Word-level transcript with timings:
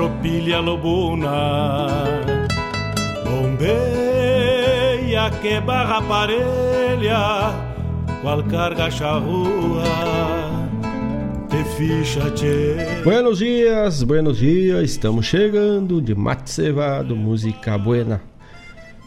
tropilha 0.00 0.60
lobuna. 0.60 1.86
Bombeia 3.22 5.30
que 5.42 5.60
barra 5.60 6.00
parelha, 6.00 7.52
qual 8.22 8.42
carga 8.44 8.90
charrua, 8.90 9.84
te 11.50 11.62
ficha 11.76 12.30
tchê. 12.30 13.02
Buenos 13.04 13.40
dias, 13.40 14.02
buenos 14.02 14.38
dias, 14.38 14.84
estamos 14.84 15.26
chegando 15.26 16.00
de 16.00 16.14
mate 16.14 16.50
cevado, 16.50 17.14
música 17.14 17.76
buena. 17.76 18.22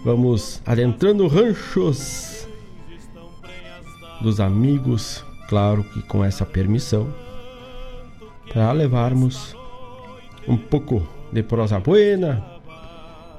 Vamos 0.06 0.62
adentrando 0.64 1.28
ranchos 1.28 2.48
dos 4.22 4.40
amigos 4.40 5.26
claro 5.50 5.84
que 5.92 6.04
com 6.04 6.24
essa 6.24 6.46
permissão, 6.46 7.08
para 8.54 8.72
levarmos 8.74 9.56
um 10.48 10.58
pouco 10.58 11.08
de 11.32 11.44
prosa 11.44 11.80
buena, 11.80 12.44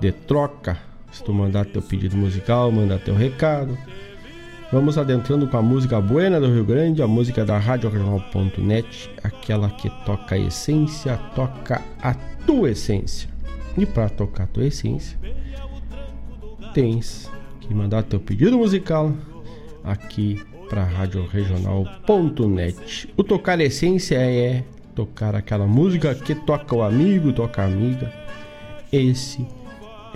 de 0.00 0.12
troca. 0.12 0.78
Se 1.12 1.22
tu 1.22 1.32
mandar 1.32 1.66
teu 1.66 1.80
pedido 1.80 2.16
musical, 2.16 2.72
mandar 2.72 2.98
teu 2.98 3.14
recado. 3.14 3.78
Vamos 4.72 4.98
adentrando 4.98 5.46
com 5.46 5.56
a 5.56 5.62
música 5.62 6.00
buena 6.00 6.40
do 6.40 6.52
Rio 6.52 6.64
Grande, 6.64 7.02
a 7.02 7.06
música 7.06 7.44
da 7.44 7.56
RadioRegional.net, 7.58 9.08
aquela 9.22 9.70
que 9.70 9.88
toca 10.04 10.34
a 10.34 10.38
essência, 10.38 11.16
toca 11.36 11.80
a 12.02 12.14
tua 12.44 12.70
essência. 12.70 13.30
E 13.78 13.86
para 13.86 14.08
tocar 14.08 14.42
a 14.44 14.48
tua 14.48 14.66
essência, 14.66 15.16
tens 16.72 17.30
que 17.60 17.72
mandar 17.72 18.02
teu 18.02 18.18
pedido 18.18 18.58
musical 18.58 19.12
aqui 19.84 20.42
para 20.68 20.82
radioregional.net. 20.82 23.08
O 23.16 23.22
tocar 23.22 23.60
essência 23.60 24.16
é 24.16 24.64
tocar 24.94 25.34
aquela 25.34 25.66
música 25.66 26.14
que 26.14 26.34
toca 26.34 26.74
o 26.74 26.82
amigo, 26.82 27.32
toca 27.32 27.62
a 27.62 27.66
amiga. 27.66 28.12
Esse 28.92 29.46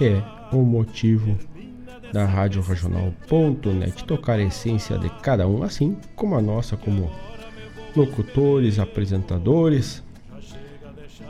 é 0.01 0.23
o 0.53 0.63
motivo 0.63 1.37
da 2.13 2.25
radioregional.net. 2.25 4.05
Tocar 4.05 4.39
a 4.39 4.43
essência 4.43 4.99
de 4.99 5.11
cada 5.21 5.47
um, 5.47 5.63
assim 5.63 5.97
como 6.15 6.37
a 6.37 6.41
nossa, 6.41 6.77
como 6.77 7.11
locutores, 7.97 8.79
apresentadores. 8.79 10.03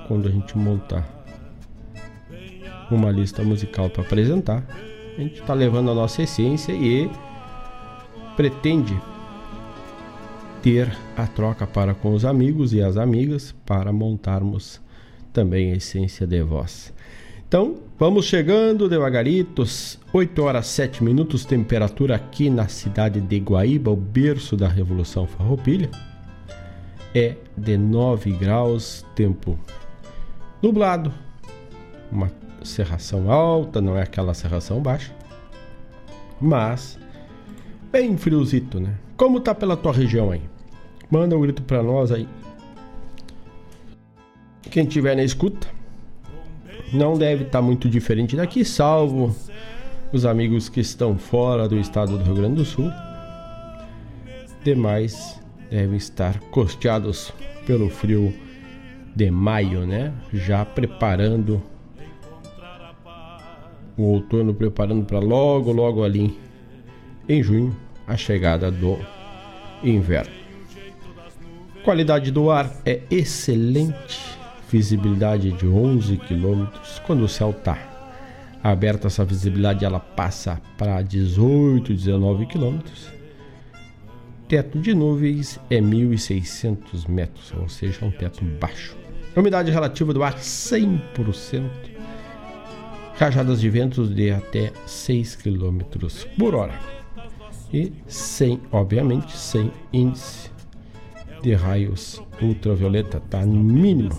Quando 0.06 0.29
a 0.29 0.31
gente 0.31 0.56
monta 0.56 1.05
uma 2.91 3.11
lista 3.11 3.43
musical 3.43 3.91
para 3.91 4.03
apresentar, 4.03 4.65
a 5.17 5.21
gente 5.21 5.41
está 5.41 5.53
levando 5.53 5.91
a 5.91 5.95
nossa 5.95 6.23
essência 6.23 6.73
e 6.73 7.11
pretende 8.37 8.97
ter 10.62 10.96
a 11.16 11.26
troca 11.26 11.66
para 11.66 11.94
com 11.94 12.12
os 12.12 12.25
amigos 12.25 12.72
e 12.72 12.82
as 12.82 12.96
amigas 12.96 13.55
para 13.64 13.93
montarmos 13.93 14.81
também 15.32 15.72
a 15.72 15.76
essência 15.76 16.26
de 16.26 16.43
voz. 16.43 16.93
Então, 17.46 17.76
vamos 17.99 18.26
chegando 18.26 18.88
devagaritos, 18.88 19.99
8 20.12 20.43
horas 20.43 20.66
7 20.66 21.02
minutos, 21.02 21.44
temperatura 21.46 22.16
aqui 22.16 22.50
na 22.50 22.69
cidade 22.69 23.20
de 23.20 23.38
Guaíba, 23.38 23.90
o 23.90 23.96
berço 23.96 24.56
da 24.56 24.69
Revolução 24.69 25.26
Farroupilha, 25.26 25.90
é 27.14 27.37
de 27.56 27.78
9 27.78 28.32
graus, 28.32 29.04
tempo 29.14 29.58
nublado, 30.61 31.12
uma 32.12 32.31
serração 32.62 33.31
alta, 33.31 33.81
não 33.81 33.96
é 33.96 34.02
aquela 34.02 34.34
serração 34.34 34.81
baixa, 34.81 35.14
mas 36.40 36.99
bem 37.90 38.16
friozito, 38.19 38.78
né? 38.78 38.94
Como 39.19 39.41
tá 39.41 39.53
pela 39.53 39.76
tua 39.76 39.93
região 39.93 40.31
aí? 40.31 40.41
Manda 41.11 41.37
um 41.37 41.41
grito 41.41 41.61
pra 41.61 41.82
nós 41.82 42.12
aí. 42.12 42.29
Quem 44.70 44.87
tiver 44.87 45.17
na 45.17 45.25
escuta, 45.25 45.67
não 46.93 47.19
deve 47.19 47.43
estar 47.43 47.59
tá 47.59 47.62
muito 47.62 47.88
diferente 47.88 48.37
daqui, 48.37 48.65
salvo 48.65 49.35
os 50.12 50.25
amigos 50.25 50.69
que 50.69 50.79
estão 50.79 51.19
fora 51.19 51.69
do 51.69 51.76
estado 51.76 52.17
do 52.17 52.23
Rio 52.23 52.35
Grande 52.37 52.55
do 52.55 52.65
Sul. 52.65 52.93
Demais 54.62 55.43
devem 55.69 55.97
estar 55.97 56.38
costeados 56.53 57.32
pelo 57.67 57.91
frio 57.91 58.32
de 59.17 59.32
maio, 59.32 59.85
né? 59.85 60.14
Já 60.32 60.64
preparando 60.64 61.61
o 63.97 64.03
outono, 64.05 64.55
preparando 64.55 65.05
para 65.05 65.19
logo, 65.19 65.73
logo 65.73 66.05
ali 66.05 66.38
em 67.29 67.43
junho 67.43 67.88
a 68.08 68.16
chegada 68.16 68.70
do 68.70 68.99
inverno. 69.85 70.33
Qualidade 71.85 72.30
do 72.30 72.50
ar 72.50 72.73
é 72.85 73.02
excelente, 73.11 74.18
visibilidade 74.71 75.52
de 75.52 75.66
11 75.66 76.16
km. 76.16 76.66
Quando 77.06 77.23
o 77.23 77.28
céu 77.28 77.50
está 77.50 77.78
aberto, 78.62 79.06
essa 79.06 79.25
visibilidade 79.25 79.85
ela 79.85 80.00
passa 80.00 80.61
para 80.76 81.00
18, 81.02 81.94
19 81.94 82.47
km. 82.47 82.78
Teto 84.49 84.78
de 84.78 84.94
nuvens 84.94 85.61
é 85.71 85.78
1.600 85.78 87.06
metros, 87.09 87.52
ou 87.59 87.68
seja, 87.68 88.04
um 88.04 88.11
teto 88.11 88.42
baixo. 88.44 88.97
Umidade 89.37 89.71
relativa 89.71 90.12
do 90.12 90.23
ar 90.23 90.37
100%. 90.37 91.62
Rajadas 93.18 93.61
de 93.61 93.68
ventos 93.68 94.14
de 94.14 94.30
até 94.30 94.73
6 94.87 95.37
km 95.37 95.80
por 96.38 96.54
hora 96.54 96.98
e 97.72 97.92
sem, 98.06 98.60
obviamente, 98.72 99.37
sem 99.37 99.70
índice 99.92 100.50
de 101.42 101.54
raios 101.54 102.22
ultravioleta, 102.40 103.20
tá 103.20 103.44
mínimo. 103.44 104.10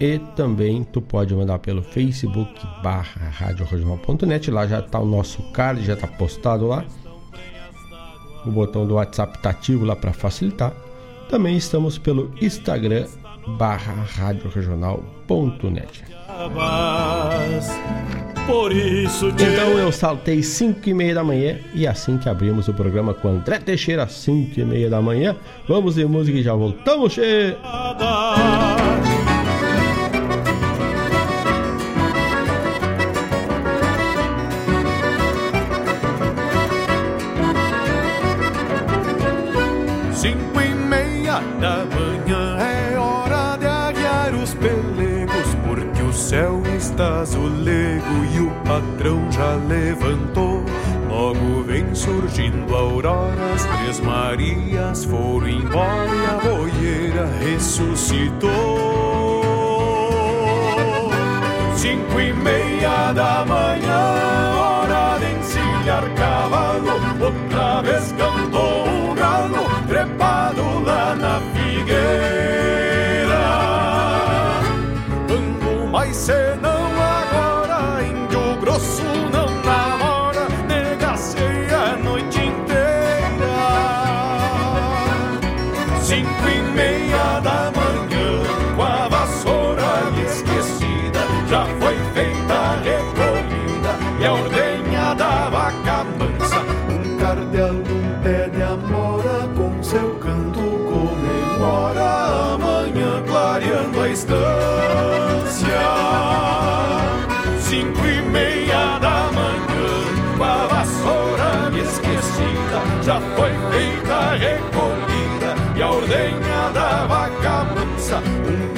e 0.00 0.18
também 0.34 0.82
tu 0.84 1.00
pode 1.00 1.34
mandar 1.34 1.58
pelo 1.58 1.82
Facebook 1.82 2.52
barra 2.82 3.28
Rádio 3.30 3.66
Regional.net 3.66 4.50
lá 4.50 4.66
já 4.66 4.80
está 4.80 4.98
o 4.98 5.06
nosso 5.06 5.42
card, 5.52 5.84
já 5.84 5.94
está 5.94 6.06
postado 6.06 6.66
lá 6.66 6.84
o 8.44 8.50
botão 8.50 8.86
do 8.86 8.94
WhatsApp 8.94 9.40
tá 9.40 9.50
ativo 9.50 9.84
lá 9.84 9.94
para 9.94 10.12
facilitar. 10.12 10.72
Também 11.32 11.56
estamos 11.56 11.96
pelo 11.96 12.30
Instagram 12.42 13.06
barra 13.56 13.94
radioregional.net. 14.18 16.04
Por 18.46 18.70
isso 18.70 19.32
te... 19.32 19.44
Então 19.44 19.78
eu 19.78 19.90
saltei 19.90 20.42
5 20.42 20.86
e 20.90 20.92
meia 20.92 21.14
da 21.14 21.24
manhã 21.24 21.58
e 21.72 21.86
assim 21.86 22.18
que 22.18 22.28
abrimos 22.28 22.68
o 22.68 22.74
programa 22.74 23.14
com 23.14 23.28
André 23.28 23.58
Teixeira, 23.60 24.06
5 24.06 24.60
e 24.60 24.64
meia 24.66 24.90
da 24.90 25.00
manhã. 25.00 25.34
Vamos 25.66 25.94
de 25.94 26.04
música 26.04 26.36
e 26.36 26.42
já 26.42 26.52
voltamos, 26.52 27.14
che! 27.14 27.56
Foram 55.12 55.46
embora 55.46 56.08
e 56.08 56.24
a 56.24 56.40
boieira 56.40 57.28
ressuscitou. 57.38 59.44
Cinco 61.76 62.18
e 62.18 62.32
meia 62.32 63.12
da 63.12 63.44
manhã, 63.44 64.54
hora 64.56 65.18
de 65.18 65.34
encilhar 65.34 66.08
cavalo, 66.14 66.92
outra 67.20 67.82
vez 67.82 68.10
cantou 68.12 68.31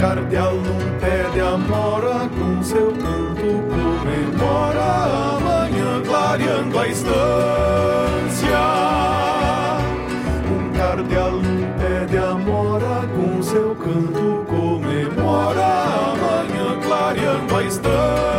cardeal 0.04 0.52
num 0.56 0.98
pé 1.00 1.30
de 1.32 1.40
amora, 1.40 2.28
com 2.28 2.62
seu 2.62 2.92
canto 2.92 3.48
comemora 3.72 4.84
amanhã 5.36 6.02
clareando 6.04 6.78
a 6.78 6.88
estância. 6.88 8.64
Um 10.52 10.76
cardeal 10.76 11.32
num 11.32 11.72
pé 11.78 12.04
de 12.04 12.18
amora, 12.18 13.08
com 13.16 13.42
seu 13.42 13.74
canto 13.76 14.44
comemora 14.46 15.64
amanhã 16.12 16.78
clareando 16.82 17.56
a 17.56 17.62
estância. 17.62 18.33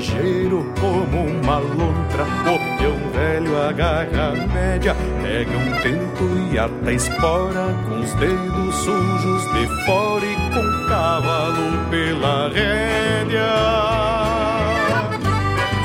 Ligeiro 0.00 0.64
como 0.80 1.26
uma 1.26 1.58
lontra. 1.58 2.24
O 2.24 2.78
peão 2.78 3.10
velho 3.12 3.62
agarra 3.62 4.32
a 4.32 4.46
média, 4.46 4.96
pega 5.22 5.50
um 5.50 5.82
tento 5.82 6.50
e 6.50 6.58
ata 6.58 6.92
espora, 6.92 7.66
com 7.86 8.00
os 8.00 8.12
dedos 8.14 8.74
sujos 8.76 9.42
de 9.52 9.66
fora 9.84 10.24
e 10.24 10.34
com 10.54 10.88
cavalo 10.88 11.90
pela 11.90 12.48
rédea. 12.48 13.52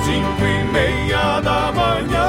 Cinco 0.05 0.45
e 0.45 0.63
meia 0.71 1.41
da 1.41 1.71
manhã, 1.73 2.25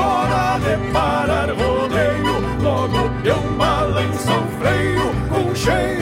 hora 0.00 0.58
de 0.60 0.92
parar 0.92 1.50
rodeio, 1.50 2.62
logo 2.62 3.06
o 3.06 3.22
peão 3.22 3.42
balança 3.58 4.32
o 4.32 4.46
freio, 4.58 5.12
com 5.28 5.54
cheiro 5.54 5.97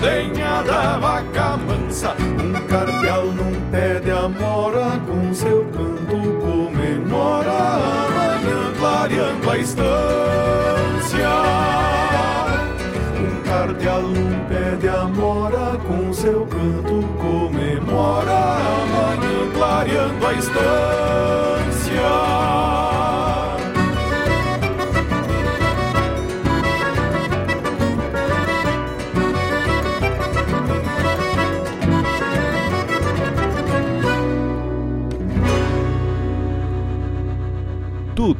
ordenha 0.00 0.62
da 0.62 0.98
vaca 0.98 1.58
mansa. 1.58 2.16
Um 2.18 2.52
cardeal 2.66 3.26
num 3.26 3.70
pé 3.70 4.00
de 4.00 4.10
amora, 4.10 4.98
com 5.06 5.34
seu 5.34 5.66
canto 5.66 6.38
comemora 6.40 7.50
amanhã 7.50 8.72
clareando 8.78 9.50
a 9.50 9.58
estância. 9.58 11.28
Um 13.14 13.42
cardeal 13.42 14.02
num 14.02 14.44
pé 14.48 14.76
de 14.80 14.88
amora, 14.88 15.78
com 15.86 16.12
seu 16.14 16.46
canto 16.46 17.06
comemora 17.18 18.30
amanhã 18.32 19.50
clareando 19.54 20.26
a 20.26 20.32
estância. 20.32 21.59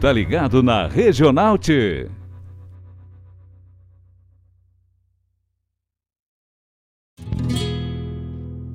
Tá 0.00 0.10
ligado 0.10 0.62
na 0.62 0.86
Regional 0.86 1.58
T. 1.58 2.08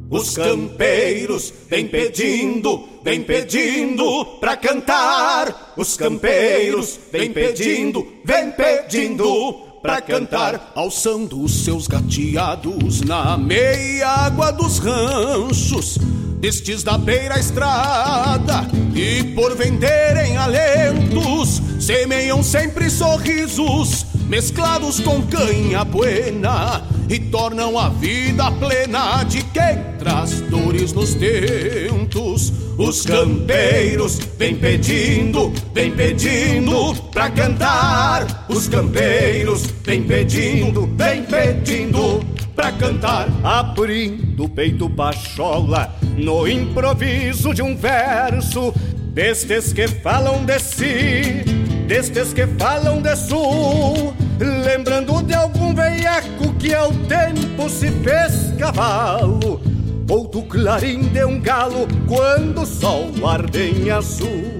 Os 0.07 0.35
campeiros 0.35 1.51
vem 1.67 1.87
pedindo, 1.87 2.87
vem 3.03 3.23
pedindo 3.23 4.25
pra 4.39 4.55
cantar. 4.55 5.73
Os 5.75 5.97
campeiros 5.97 6.99
vem 7.11 7.33
pedindo, 7.33 8.05
vem 8.23 8.51
pedindo 8.51 9.53
pra 9.81 10.01
cantar, 10.01 10.71
alçando 10.75 11.41
os 11.43 11.63
seus 11.63 11.87
gateados 11.87 13.01
na 13.01 13.35
meia 13.37 14.07
água 14.07 14.51
dos 14.51 14.79
ranchos, 14.79 15.97
destes 16.45 16.83
da 16.83 16.95
beira 16.95 17.39
estrada, 17.39 18.67
e 18.93 19.23
por 19.33 19.55
venderem 19.55 20.37
alentos, 20.37 21.59
semeiam 21.79 22.43
sempre 22.43 22.87
sorrisos 22.87 24.05
mesclados 24.27 24.99
com 24.99 25.23
canha 25.23 25.83
buena 25.83 26.83
e 27.09 27.17
tornam 27.17 27.79
a 27.79 27.89
vida 27.89 28.51
plena 28.51 29.23
de 29.23 29.41
quem 29.45 29.97
traz 29.97 30.39
dores 30.41 30.93
nos 30.93 31.15
tentos. 31.15 32.53
Os 32.77 33.03
campeiros 33.03 34.19
vem 34.37 34.55
pedindo, 34.55 35.51
vem 35.73 35.91
pedindo 35.95 36.93
pra 37.11 37.27
cantar. 37.31 38.45
Os 38.49 38.67
campeiros 38.67 39.63
vem 39.83 40.03
pedindo, 40.03 40.87
vem 40.95 41.23
pedindo 41.23 42.23
pra 42.55 42.71
cantar. 42.71 43.27
Abrindo 43.43 44.45
o 44.45 44.49
peito 44.49 44.87
bachola 44.87 45.93
no 46.17 46.47
improviso 46.47 47.53
de 47.53 47.61
um 47.61 47.75
verso 47.75 48.73
destes 49.15 49.71
que 49.71 49.87
falam 49.87 50.43
de 50.43 50.59
si, 50.59 51.43
destes 51.87 52.33
que 52.33 52.45
falam 52.45 53.01
de 53.01 53.15
sul, 53.15 54.13
lembrando 54.37 55.23
de 55.23 55.33
algum 55.33 55.73
veiaco 55.73 56.53
que 56.59 56.73
ao 56.73 56.91
tempo 56.91 57.69
se 57.69 57.89
fez 57.91 58.53
cavalo, 58.59 59.61
ou 60.09 60.27
do 60.27 60.41
clarim 60.43 61.03
de 61.03 61.23
um 61.23 61.39
galo 61.39 61.87
quando 62.07 62.63
o 62.63 62.65
sol 62.65 63.09
arde 63.25 63.71
em 63.71 63.89
azul. 63.89 64.53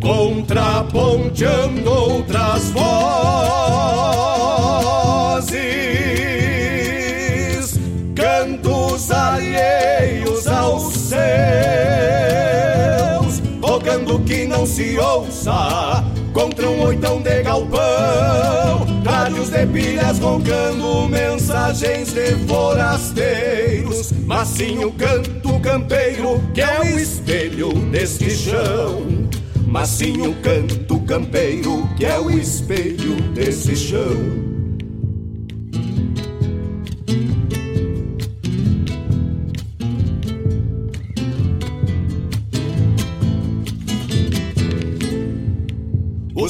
Contraponteando 0.00 1.88
outras 1.88 2.70
vozes, 2.70 2.82
cantos 8.42 9.10
alheios 9.12 10.48
aos 10.48 10.94
seus 10.94 11.22
rogando 13.62 14.18
que 14.20 14.46
não 14.46 14.66
se 14.66 14.98
ouça 14.98 16.04
contra 16.32 16.68
um 16.68 16.82
oitão 16.82 17.22
de 17.22 17.40
galpão. 17.44 17.80
Rádios 19.04 19.50
de 19.50 19.64
pilhas 19.66 20.18
roncando 20.18 21.08
mensagens 21.08 22.12
de 22.12 22.34
forasteiros. 22.48 24.10
Mas 24.26 24.48
sim 24.48 24.82
o 24.84 24.90
canto 24.90 25.60
campeiro 25.60 26.42
que 26.52 26.62
é 26.62 26.80
o 26.80 26.98
espelho 26.98 27.72
deste 27.92 28.28
chão. 28.30 29.06
Mas 29.64 29.88
sim 29.88 30.20
o 30.26 30.34
canto 30.42 30.98
campeiro 31.00 31.88
que 31.96 32.04
é 32.04 32.18
o 32.18 32.28
espelho 32.28 33.14
desse 33.34 33.76
chão. 33.76 34.61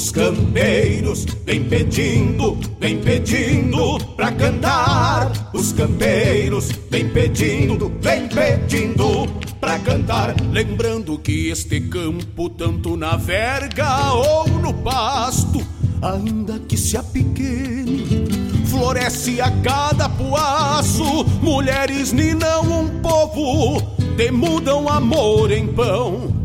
Os 0.03 0.11
campeiros 0.11 1.25
vem 1.45 1.63
pedindo, 1.63 2.57
vem 2.77 2.99
pedindo 2.99 3.97
pra 4.17 4.33
cantar. 4.33 5.31
Os 5.53 5.71
campeiros 5.71 6.71
vem 6.91 7.07
pedindo, 7.07 7.89
vem 8.01 8.27
pedindo 8.27 9.25
pra 9.61 9.79
cantar. 9.79 10.35
Lembrando 10.51 11.17
que 11.17 11.47
este 11.47 11.79
campo, 11.79 12.49
tanto 12.49 12.97
na 12.97 13.15
verga 13.15 14.11
ou 14.11 14.49
no 14.49 14.73
pasto, 14.73 15.65
ainda 16.01 16.59
que 16.59 16.75
se 16.75 16.97
apequene, 16.97 18.27
floresce 18.65 19.39
a 19.39 19.49
cada 19.61 20.09
puaço. 20.09 21.23
Mulheres 21.41 22.11
ninam 22.11 22.61
um 22.63 22.89
povo, 22.99 23.81
demudam 24.17 24.89
amor 24.89 25.49
em 25.49 25.65
pão 25.65 26.42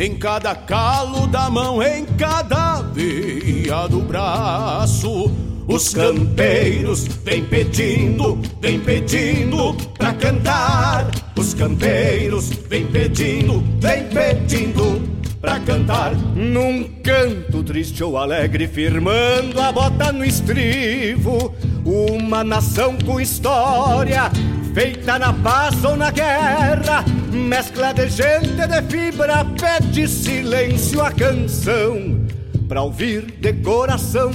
em 0.00 0.16
cada 0.16 0.54
calo 0.54 1.26
da 1.26 1.50
mão, 1.50 1.82
em 1.82 2.06
cada 2.06 2.80
veia 2.80 3.86
do 3.86 4.00
braço. 4.00 5.30
Os 5.68 5.90
campeiros 5.90 7.04
vem 7.22 7.44
pedindo, 7.44 8.40
vem 8.62 8.80
pedindo 8.80 9.74
pra 9.98 10.14
cantar. 10.14 11.06
Os 11.36 11.52
campeiros 11.52 12.48
vem 12.66 12.86
pedindo, 12.86 13.62
vem 13.78 14.04
pedindo 14.04 15.02
pra 15.38 15.60
cantar. 15.60 16.14
Num 16.34 16.84
canto 17.04 17.62
triste 17.62 18.02
ou 18.02 18.16
alegre, 18.16 18.66
firmando 18.66 19.60
a 19.60 19.70
bota 19.70 20.10
no 20.10 20.24
estribo. 20.24 21.54
Uma 21.84 22.42
nação 22.42 22.96
com 23.04 23.20
história 23.20 24.30
feita 24.74 25.18
na 25.18 25.32
paz 25.32 25.84
ou 25.84 25.96
na 25.96 26.10
guerra, 26.10 27.04
mescla 27.30 27.92
de 27.92 28.08
gente 28.08 28.66
de 28.66 28.82
fibra, 28.88 29.44
pede 29.58 30.08
silêncio 30.08 31.00
a 31.02 31.10
canção, 31.10 32.26
pra 32.68 32.82
ouvir 32.82 33.32
de 33.40 33.52
coração 33.54 34.30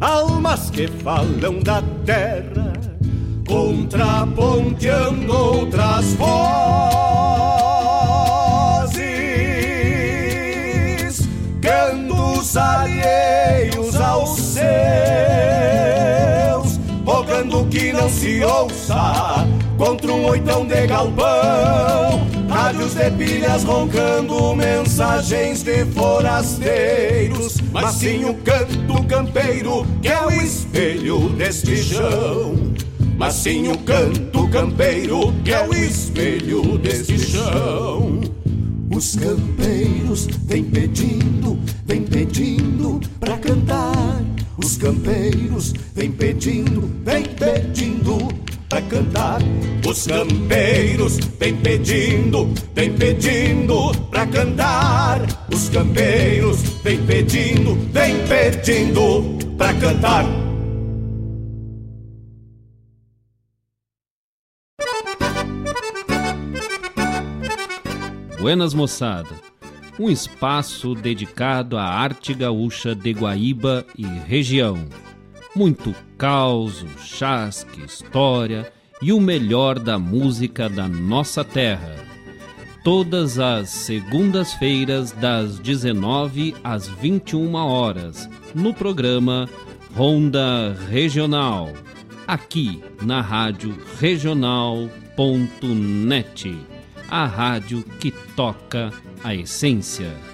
almas 0.00 0.70
que 0.70 0.88
falam 0.88 1.60
da 1.60 1.82
terra, 2.04 2.72
contraponteando 3.46 5.32
outras 5.32 6.14
vozes, 6.14 6.34
cantos 11.60 12.56
alheios 12.56 13.96
aos 13.96 14.38
seus, 14.38 14.64
rogando 17.04 17.66
que 17.66 17.92
não 17.92 18.08
se 18.08 18.42
ouça 18.44 19.46
contra 19.76 20.12
um 20.12 20.26
oitão 20.26 20.66
de 20.66 20.86
galpão. 20.86 22.26
Rádios 22.48 22.94
de 22.94 23.10
pilhas 23.12 23.64
roncando 23.64 24.54
mensagens 24.54 25.62
de 25.62 25.84
forasteiros. 25.86 27.58
Mas 27.72 27.94
sim 27.96 28.24
o 28.24 28.34
canto 28.34 29.04
campeiro 29.04 29.86
que 30.00 30.08
é 30.08 30.20
o 30.24 30.30
espelho 30.30 31.28
deste 31.30 31.76
chão. 31.76 32.74
Mas 33.16 33.34
sim 33.34 33.68
o 33.68 33.78
canto 33.78 34.48
campeiro 34.48 35.32
que 35.44 35.52
é 35.52 35.66
o 35.66 35.74
espelho 35.74 36.78
deste 36.78 37.18
chão. 37.18 38.20
Os 38.94 39.16
campeiros 39.16 40.28
vem 40.44 40.62
pedindo, 40.62 41.58
vem 41.84 42.02
pedindo 42.02 43.00
pra 43.18 43.36
cantar. 43.38 44.22
Os 44.56 44.76
campeiros 44.76 45.74
vem 45.94 46.12
pedindo, 46.12 46.88
vem 47.04 47.24
pedindo 47.24 48.28
pra 48.68 48.82
cantar. 48.82 49.40
Os 49.86 50.06
campeiros 50.06 51.18
vem 51.38 51.56
pedindo, 51.56 52.52
vem 52.74 52.92
pedindo 52.92 53.92
pra 54.10 54.26
cantar. 54.26 55.20
Os 55.52 55.68
campeiros 55.68 56.62
vem 56.82 57.04
pedindo, 57.04 57.74
vem 57.92 58.14
pedindo 58.26 59.38
pra 59.56 59.74
cantar. 59.74 60.24
Buenas 68.38 68.74
moçada, 68.74 69.30
um 69.98 70.10
espaço 70.10 70.94
dedicado 70.94 71.78
à 71.78 71.84
arte 71.84 72.34
gaúcha 72.34 72.94
de 72.94 73.12
Guaíba 73.12 73.86
e 73.96 74.04
região 74.04 74.86
muito 75.54 75.94
caos, 76.18 76.84
chasque, 76.98 77.84
história 77.84 78.72
e 79.00 79.12
o 79.12 79.20
melhor 79.20 79.78
da 79.78 79.98
música 79.98 80.68
da 80.68 80.88
nossa 80.88 81.44
terra. 81.44 81.94
Todas 82.82 83.38
as 83.38 83.70
segundas-feiras, 83.70 85.12
das 85.12 85.58
19 85.58 86.54
às 86.62 86.88
21 86.88 87.54
horas, 87.54 88.28
no 88.54 88.74
programa 88.74 89.48
Ronda 89.94 90.76
Regional, 90.90 91.72
aqui 92.26 92.82
na 93.00 93.20
Rádio 93.20 93.74
Regional.net, 93.98 94.66
a 97.08 97.24
rádio 97.24 97.82
que 98.00 98.10
toca 98.10 98.90
a 99.22 99.34
essência. 99.34 100.33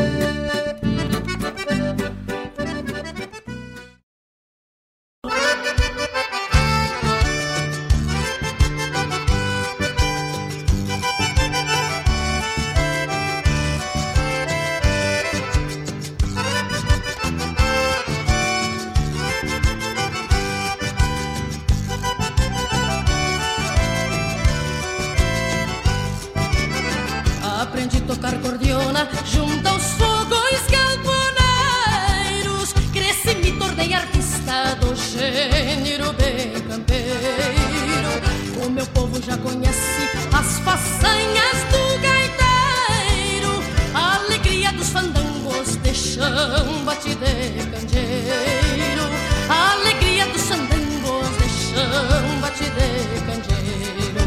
Chão 46.41 46.83
bate 46.85 47.09
de 47.09 47.65
candeeiro, 47.71 49.03
a 49.47 49.73
alegria 49.73 50.25
dos 50.25 50.41
fandangos 50.41 51.29
de 51.37 51.49
chão 51.49 52.41
bate 52.41 52.63
de 52.63 53.21
candeeiro. 53.27 54.21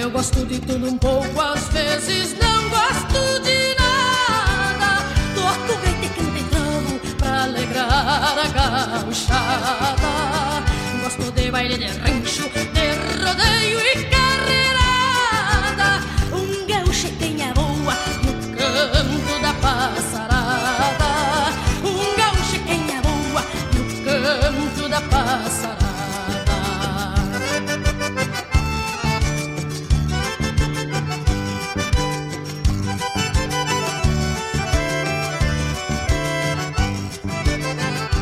Eu 0.00 0.10
gosto 0.10 0.44
de 0.46 0.58
tudo 0.58 0.88
um 0.88 0.98
pouco, 0.98 1.40
às 1.40 1.68
vezes 1.68 2.17
baile 11.58 11.76
de 11.76 11.86
rancho, 11.86 12.44
de 12.76 12.86
rodeio 13.20 13.78
e 13.80 13.94
carreirada. 14.14 15.90
Um 16.32 16.48
gaúcho 16.68 17.08
tem 17.18 17.34
a 17.42 17.52
boa 17.52 17.96
no 18.22 18.32
canto 18.56 19.34
da 19.42 19.52
passarada. 19.54 21.10
Um 21.82 22.16
gaúcho 22.16 22.58
tem 22.64 22.82
a 22.96 22.98
boa 23.02 23.42
no 23.74 23.82
canto 24.04 24.88
da 24.88 25.00
passarada. 25.00 25.88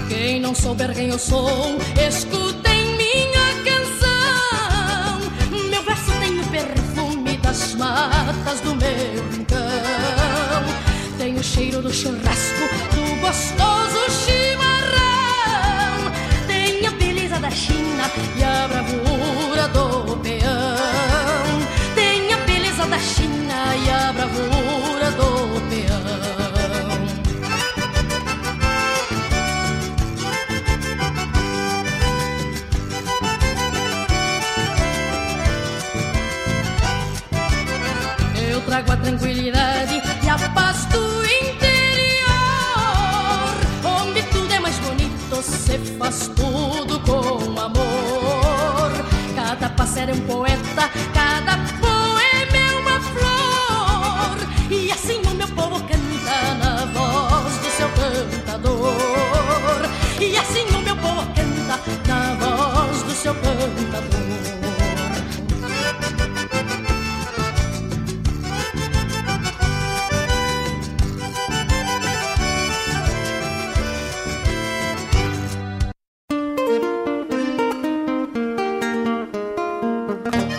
Quem 0.08 0.40
não 0.40 0.54
souber 0.54 0.94
quem 0.94 1.10
eu 1.10 1.18
sou, 1.18 1.78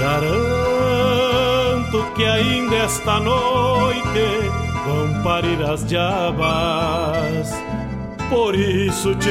Garanto 0.00 2.00
que 2.16 2.24
ainda 2.24 2.76
esta 2.76 3.20
noite 3.20 4.48
vão 4.86 5.22
parir 5.22 5.62
as 5.62 5.86
diabas. 5.86 7.50
Por 8.30 8.54
isso 8.54 9.14
te, 9.16 9.28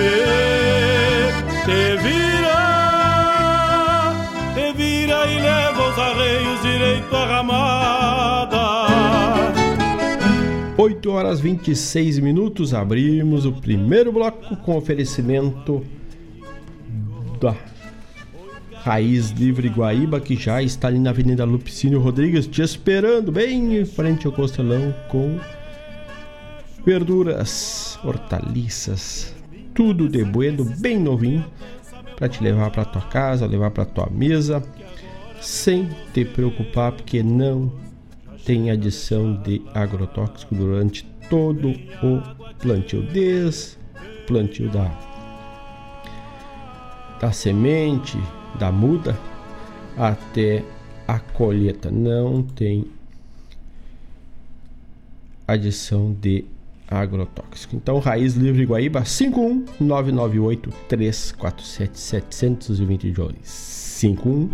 te 1.66 1.98
vira, 2.04 2.54
te 4.54 4.72
vira 4.78 5.26
e 5.26 5.42
leva 5.42 5.90
os 5.90 5.98
arreios 5.98 6.62
direito 6.62 7.16
à 7.16 7.26
ramada. 7.26 8.60
8 10.78 11.12
horas 11.12 11.40
26 11.40 12.20
minutos, 12.20 12.76
abrimos 12.76 13.44
o 13.44 13.54
primeiro 13.54 14.12
bloco 14.12 14.56
com 14.58 14.78
oferecimento 14.78 15.84
da 17.42 17.56
Raiz 18.90 19.30
Livre 19.30 19.70
Guaíba, 19.70 20.20
que 20.20 20.36
já 20.36 20.64
está 20.64 20.88
ali 20.88 20.98
na 20.98 21.12
Avenida 21.12 21.46
Lupicínio 21.46 22.00
Rodrigues, 22.00 22.48
te 22.48 22.64
esperando, 22.64 23.32
bem 23.32 23.78
em 23.78 23.86
frente 23.86 24.26
ao 24.26 24.34
Costelão, 24.34 24.92
com 25.10 25.40
verduras, 26.84 28.00
hortaliças, 28.04 29.36
tudo 29.76 30.10
de 30.10 30.24
bueno, 30.24 30.66
bem 30.80 30.98
novinho, 30.98 31.46
para 32.16 32.28
te 32.28 32.44
levar 32.44 32.72
para 32.72 32.84
tua 32.84 33.04
casa, 33.04 33.46
levar 33.46 33.70
para 33.70 33.86
tua 33.86 34.10
mesa, 34.10 34.64
sem 35.40 35.88
te 36.12 36.26
preocupar, 36.26 36.92
porque 36.92 37.22
não 37.22 37.72
tem 38.44 38.72
adição 38.72 39.40
de 39.44 39.62
agrotóxico 39.72 40.56
durante 40.56 41.04
todo 41.30 41.70
o 42.02 42.24
plantio, 42.58 43.04
desde 43.04 43.78
plantio 44.26 44.68
da, 44.72 44.92
da 47.22 47.32
semente, 47.32 48.18
da 48.58 48.72
muda 48.72 49.18
até 49.98 50.64
a 51.08 51.20
colheita. 51.20 51.92
Não 51.92 52.42
tem 52.42 52.86
adição 55.48 56.14
de 56.14 56.46
agrotóxico. 56.88 57.76
Então, 57.76 58.00
Raiz 58.00 58.36
Livre 58.36 58.66
Guaíba 58.66 59.02
51998 59.02 60.72
347 60.88 62.00
722 62.00 63.36
51 63.44 64.50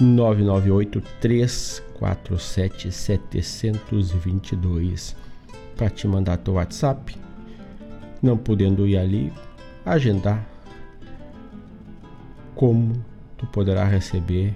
998 0.00 1.02
347 1.20 2.92
722 2.92 5.16
para 5.76 5.90
te 5.90 6.08
mandar 6.08 6.38
teu 6.38 6.54
WhatsApp. 6.54 7.14
Não 8.22 8.36
podendo 8.36 8.86
ir 8.86 8.96
ali, 8.96 9.32
agendar 9.84 10.48
como 12.54 13.04
tu 13.38 13.46
poderá 13.46 13.84
receber 13.84 14.54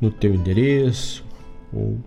no 0.00 0.10
teu 0.10 0.34
endereço 0.34 1.24
ou 1.72 1.98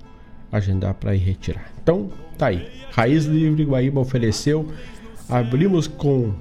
agendar 0.51 0.93
para 0.95 1.15
ir 1.15 1.19
retirar. 1.19 1.71
Então, 1.81 2.09
tá 2.37 2.47
aí. 2.47 2.67
Raiz 2.91 3.25
Livre 3.25 3.63
Guaíba 3.63 3.99
ofereceu. 3.99 4.67
Abrimos 5.27 5.87
com 5.87 6.33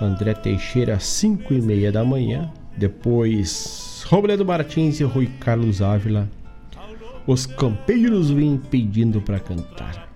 André 0.00 0.34
Teixeira 0.34 0.94
às 0.94 1.04
5 1.04 1.52
e 1.52 1.60
meia 1.60 1.92
da 1.92 2.04
manhã. 2.04 2.50
Depois, 2.76 4.04
Robledo 4.06 4.44
Martins 4.44 5.00
e 5.00 5.04
Rui 5.04 5.26
Carlos 5.40 5.82
Ávila. 5.82 6.28
Os 7.26 7.44
campeiros 7.44 8.30
vêm 8.30 8.56
pedindo 8.56 9.20
para 9.20 9.40
cantar. 9.40 10.15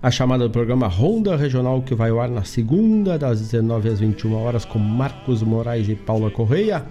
A 0.00 0.12
chamada 0.12 0.46
do 0.46 0.50
programa 0.52 0.86
Ronda 0.86 1.34
Regional 1.34 1.82
que 1.82 1.92
vai 1.92 2.10
ao 2.10 2.20
ar 2.20 2.28
na 2.28 2.44
segunda, 2.44 3.18
das 3.18 3.40
19 3.40 3.88
às 3.88 3.98
21 3.98 4.32
horas, 4.32 4.64
com 4.64 4.78
Marcos 4.78 5.42
Moraes 5.42 5.88
e 5.88 5.96
Paula 5.96 6.30
Correia. 6.30 6.86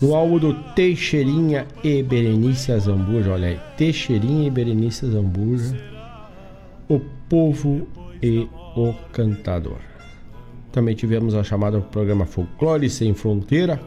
No 0.00 0.14
álbum 0.14 0.38
do 0.38 0.54
Teixeirinha 0.74 1.66
e 1.82 2.00
Berenice 2.00 2.70
Azambuja, 2.70 3.32
olha 3.32 3.48
aí, 3.48 3.60
Teixeirinha 3.76 4.46
e 4.46 4.50
Berenice 4.50 5.04
Azambuja, 5.04 5.76
O 6.88 7.00
Povo 7.28 7.88
e 8.22 8.48
o 8.76 8.94
Cantador. 9.12 9.80
Também 10.70 10.94
tivemos 10.94 11.34
a 11.34 11.42
chamada 11.42 11.80
do 11.80 11.86
programa 11.86 12.24
Folclore 12.24 12.88
Sem 12.88 13.14
Fronteira, 13.14 13.80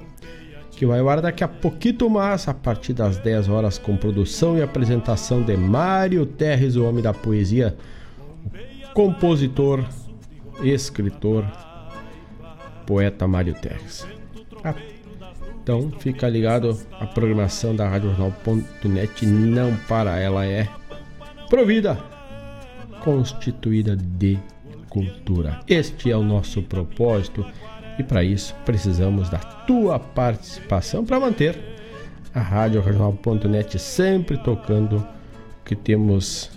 que 0.71 0.85
vai 0.85 0.99
ao 0.99 1.09
ar 1.09 1.21
daqui 1.21 1.43
a 1.43 1.47
pouquinho 1.47 2.09
mais, 2.09 2.47
a 2.47 2.53
partir 2.53 2.93
das 2.93 3.17
10 3.17 3.49
horas, 3.49 3.77
com 3.77 3.95
produção 3.95 4.57
e 4.57 4.61
apresentação 4.61 5.43
de 5.43 5.55
Mário 5.55 6.25
Terres, 6.25 6.75
o 6.75 6.85
homem 6.85 7.03
da 7.03 7.13
poesia, 7.13 7.75
compositor, 8.93 9.83
escritor, 10.63 11.45
poeta 12.85 13.27
Mário 13.27 13.53
Terres. 13.53 14.07
Ah, 14.63 14.75
então 15.61 15.91
fica 15.99 16.27
ligado 16.27 16.77
a 16.99 17.05
programação 17.05 17.75
da 17.75 17.87
RadioJornal.net 17.87 19.25
não 19.25 19.75
para, 19.87 20.19
ela 20.19 20.45
é 20.45 20.67
provida, 21.49 21.97
constituída 23.03 23.95
de 23.95 24.39
cultura. 24.89 25.59
Este 25.67 26.11
é 26.11 26.17
o 26.17 26.23
nosso 26.23 26.61
propósito 26.63 27.45
e 28.01 28.03
para 28.03 28.23
isso 28.23 28.53
precisamos 28.65 29.29
da 29.29 29.37
tua 29.37 29.99
participação 29.99 31.05
para 31.05 31.19
manter 31.19 31.57
a 32.33 32.41
Rádio 32.41 32.81
Regional.net 32.81 33.79
sempre 33.79 34.37
tocando 34.37 34.97
o 34.97 35.05
que 35.63 35.75
temos 35.75 36.51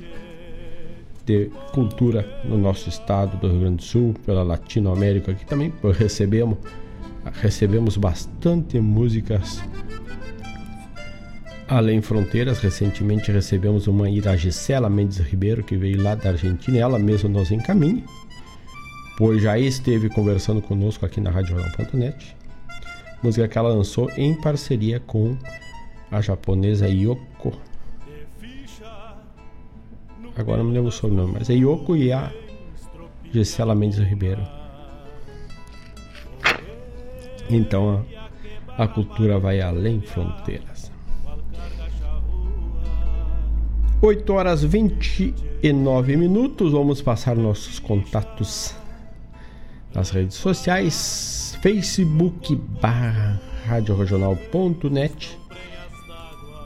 de 1.24 1.50
cultura 1.72 2.42
no 2.44 2.58
nosso 2.58 2.88
estado 2.88 3.36
do 3.36 3.48
Rio 3.48 3.60
Grande 3.60 3.76
do 3.76 3.82
Sul, 3.82 4.14
pela 4.26 4.42
Latinoamérica 4.42 5.32
aqui 5.32 5.46
também 5.46 5.72
recebemos 5.98 6.58
recebemos 7.40 7.96
bastante 7.96 8.78
músicas 8.78 9.62
além 11.66 12.02
fronteiras. 12.02 12.58
Recentemente 12.58 13.32
recebemos 13.32 13.86
uma 13.86 14.10
ira 14.10 14.36
Gisela 14.36 14.90
Mendes 14.90 15.18
Ribeiro 15.18 15.64
que 15.64 15.76
veio 15.76 16.02
lá 16.02 16.14
da 16.14 16.30
Argentina, 16.30 16.78
ela 16.78 16.98
mesma 16.98 17.30
nos 17.30 17.50
encaminha 17.50 18.04
pois 19.16 19.42
já 19.42 19.58
esteve 19.58 20.08
conversando 20.08 20.60
conosco 20.60 21.06
aqui 21.06 21.20
na 21.20 21.30
RadioJornal.net. 21.30 22.36
Música 23.22 23.48
que 23.48 23.56
ela 23.56 23.68
lançou 23.68 24.10
em 24.16 24.34
parceria 24.40 25.00
com 25.00 25.36
a 26.10 26.20
japonesa 26.20 26.88
Yoko. 26.88 27.52
Agora 30.36 30.58
não 30.58 30.66
me 30.66 30.74
lembro 30.74 30.88
o 30.88 30.92
sobrenome, 30.92 31.34
mas 31.34 31.48
é 31.48 31.54
Yoko 31.54 31.96
e 31.96 32.12
a 32.12 32.32
Gisela 33.32 33.74
Mendes 33.74 33.98
Ribeiro. 33.98 34.42
Então 37.48 38.04
a, 38.76 38.84
a 38.84 38.88
cultura 38.88 39.38
vai 39.38 39.60
além 39.60 40.00
fronteiras. 40.00 40.92
8 44.02 44.32
horas 44.34 44.62
29 44.62 46.16
minutos, 46.16 46.72
vamos 46.72 47.00
passar 47.00 47.36
nossos 47.36 47.78
contatos 47.78 48.76
nas 49.94 50.10
redes 50.10 50.36
sociais, 50.36 51.56
Facebook 51.62 52.54
barra 52.80 53.40
radioregional.net, 53.66 55.38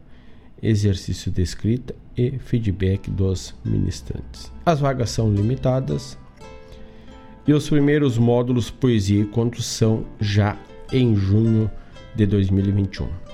exercício 0.62 1.30
de 1.30 1.42
escrita 1.42 1.94
e 2.16 2.38
feedback 2.38 3.10
dos 3.10 3.54
ministrantes. 3.64 4.52
As 4.66 4.80
vagas 4.80 5.10
são 5.10 5.32
limitadas 5.32 6.18
e 7.46 7.52
os 7.52 7.68
primeiros 7.68 8.18
módulos 8.18 8.70
poesia 8.70 9.22
e 9.22 9.26
contos 9.26 9.64
são 9.64 10.04
já 10.20 10.56
em 10.92 11.16
junho 11.16 11.70
de 12.14 12.26
2021. 12.26 13.27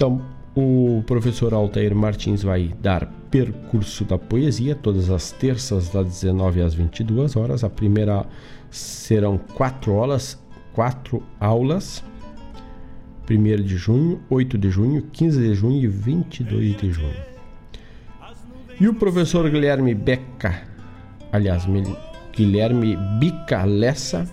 Então, 0.00 0.18
o 0.56 1.02
professor 1.06 1.52
Altair 1.52 1.94
Martins 1.94 2.42
vai 2.42 2.74
dar 2.80 3.04
percurso 3.30 4.02
da 4.02 4.16
poesia 4.16 4.74
todas 4.74 5.10
as 5.10 5.30
terças 5.30 5.90
das 5.90 6.06
19 6.06 6.62
às 6.62 6.72
22 6.72 7.36
horas. 7.36 7.62
A 7.64 7.68
primeira 7.68 8.24
serão 8.70 9.36
quatro 9.36 9.92
aulas, 9.92 10.42
quatro 10.72 11.22
aulas. 11.38 12.02
1 13.30 13.62
de 13.62 13.76
junho, 13.76 14.22
8 14.30 14.56
de 14.56 14.70
junho, 14.70 15.02
15 15.02 15.38
de 15.38 15.52
junho 15.54 15.82
e 15.82 15.86
22 15.86 16.76
de 16.78 16.92
junho. 16.92 17.22
E 18.80 18.88
o 18.88 18.94
professor 18.94 19.50
Guilherme 19.50 19.94
Beca, 19.94 20.62
aliás, 21.30 21.66
Guilherme 22.34 22.96
Bica 23.18 23.64
Lessa, 23.64 24.26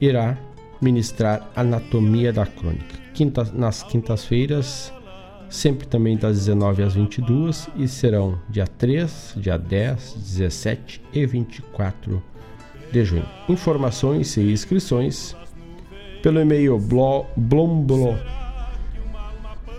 irá 0.00 0.38
ministrar 0.80 1.50
Anatomia 1.56 2.32
da 2.32 2.46
Crônica 2.46 3.07
quinta, 3.18 3.44
nas 3.52 3.82
quintas-feiras, 3.82 4.92
sempre 5.50 5.88
também 5.88 6.16
das 6.16 6.36
19 6.36 6.84
às 6.84 6.94
22 6.94 7.68
e 7.74 7.88
serão 7.88 8.38
dia 8.48 8.64
3, 8.64 9.34
dia 9.36 9.58
10, 9.58 10.14
17 10.14 11.02
e 11.12 11.26
24 11.26 12.22
de 12.92 13.04
junho. 13.04 13.26
Informações 13.48 14.36
e 14.36 14.52
inscrições 14.52 15.34
pelo 16.22 16.40
e-mail 16.40 16.78
blomblo 16.78 18.16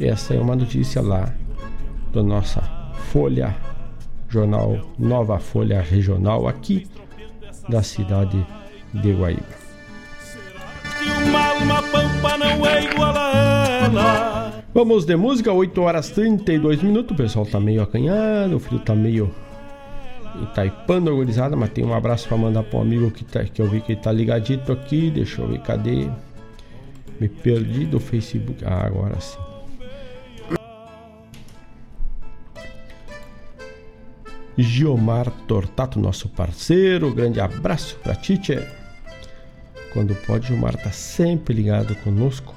Essa 0.00 0.34
é 0.34 0.40
uma 0.40 0.56
notícia 0.56 1.00
lá 1.00 1.32
da 2.12 2.22
nossa 2.22 2.60
Folha 3.12 3.54
Jornal 4.28 4.80
Nova 4.98 5.38
Folha 5.38 5.80
Regional 5.80 6.48
aqui 6.48 6.86
da 7.68 7.82
cidade 7.82 8.44
de 8.92 9.12
Guaíba. 9.12 9.64
Vamos 14.74 15.04
de 15.04 15.16
música, 15.16 15.52
8 15.52 15.80
horas 15.80 16.10
32 16.10 16.82
minutos. 16.82 17.12
O 17.12 17.16
pessoal 17.16 17.46
tá 17.46 17.60
meio 17.60 17.82
acanhado, 17.82 18.56
o 18.56 18.58
frio 18.58 18.80
tá 18.80 18.94
meio 18.94 19.32
Itaipando 20.42 21.10
organizada, 21.10 21.56
mas 21.56 21.70
tem 21.70 21.84
um 21.84 21.94
abraço 21.94 22.28
para 22.28 22.36
mandar 22.36 22.62
para 22.64 22.78
um 22.78 22.82
amigo 22.82 23.10
que, 23.10 23.24
tá, 23.24 23.44
que 23.44 23.62
eu 23.62 23.68
vi 23.68 23.80
que 23.80 23.94
tá 23.94 24.10
ligadito 24.10 24.72
aqui. 24.72 25.10
Deixa 25.10 25.42
eu 25.42 25.48
ver, 25.48 25.60
cadê? 25.60 26.08
Me 27.20 27.28
perdi 27.28 27.86
do 27.86 28.00
Facebook. 28.00 28.64
Ah, 28.64 28.86
agora 28.86 29.20
sim. 29.20 29.38
Giomar 34.56 35.30
Tortato, 35.46 35.98
nosso 35.98 36.28
parceiro. 36.28 37.12
Grande 37.12 37.40
abraço 37.40 37.98
para 38.02 38.14
Tite. 38.14 38.58
Quando 39.92 40.14
pode, 40.26 40.48
Giomar 40.48 40.76
tá 40.76 40.90
sempre 40.90 41.54
ligado 41.54 41.94
conosco 41.96 42.54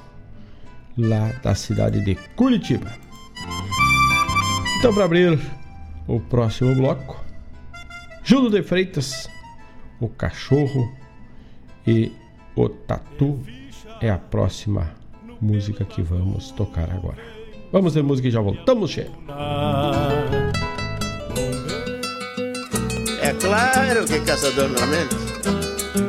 lá 0.96 1.30
da 1.42 1.54
cidade 1.54 2.00
de 2.00 2.16
Curitiba. 2.36 2.92
Então, 4.78 4.92
para 4.94 5.04
abrir 5.04 5.38
o 6.06 6.20
próximo 6.20 6.74
bloco, 6.74 7.24
Júlio 8.28 8.50
de 8.50 8.62
Freitas, 8.62 9.26
o 9.98 10.06
cachorro 10.06 10.92
e 11.86 12.12
o 12.54 12.68
tatu 12.68 13.40
é 14.02 14.10
a 14.10 14.18
próxima 14.18 14.92
música 15.40 15.82
que 15.82 16.02
vamos 16.02 16.50
tocar 16.50 16.90
agora. 16.90 17.16
Vamos 17.72 17.94
ver 17.94 18.02
música 18.02 18.28
e 18.28 18.30
já 18.30 18.42
voltamos, 18.42 18.90
cheio. 18.90 19.10
É 23.22 23.32
claro 23.40 24.04
que 24.04 24.20
caçador 24.20 24.68
não 24.68 24.86
mente. 24.88 25.16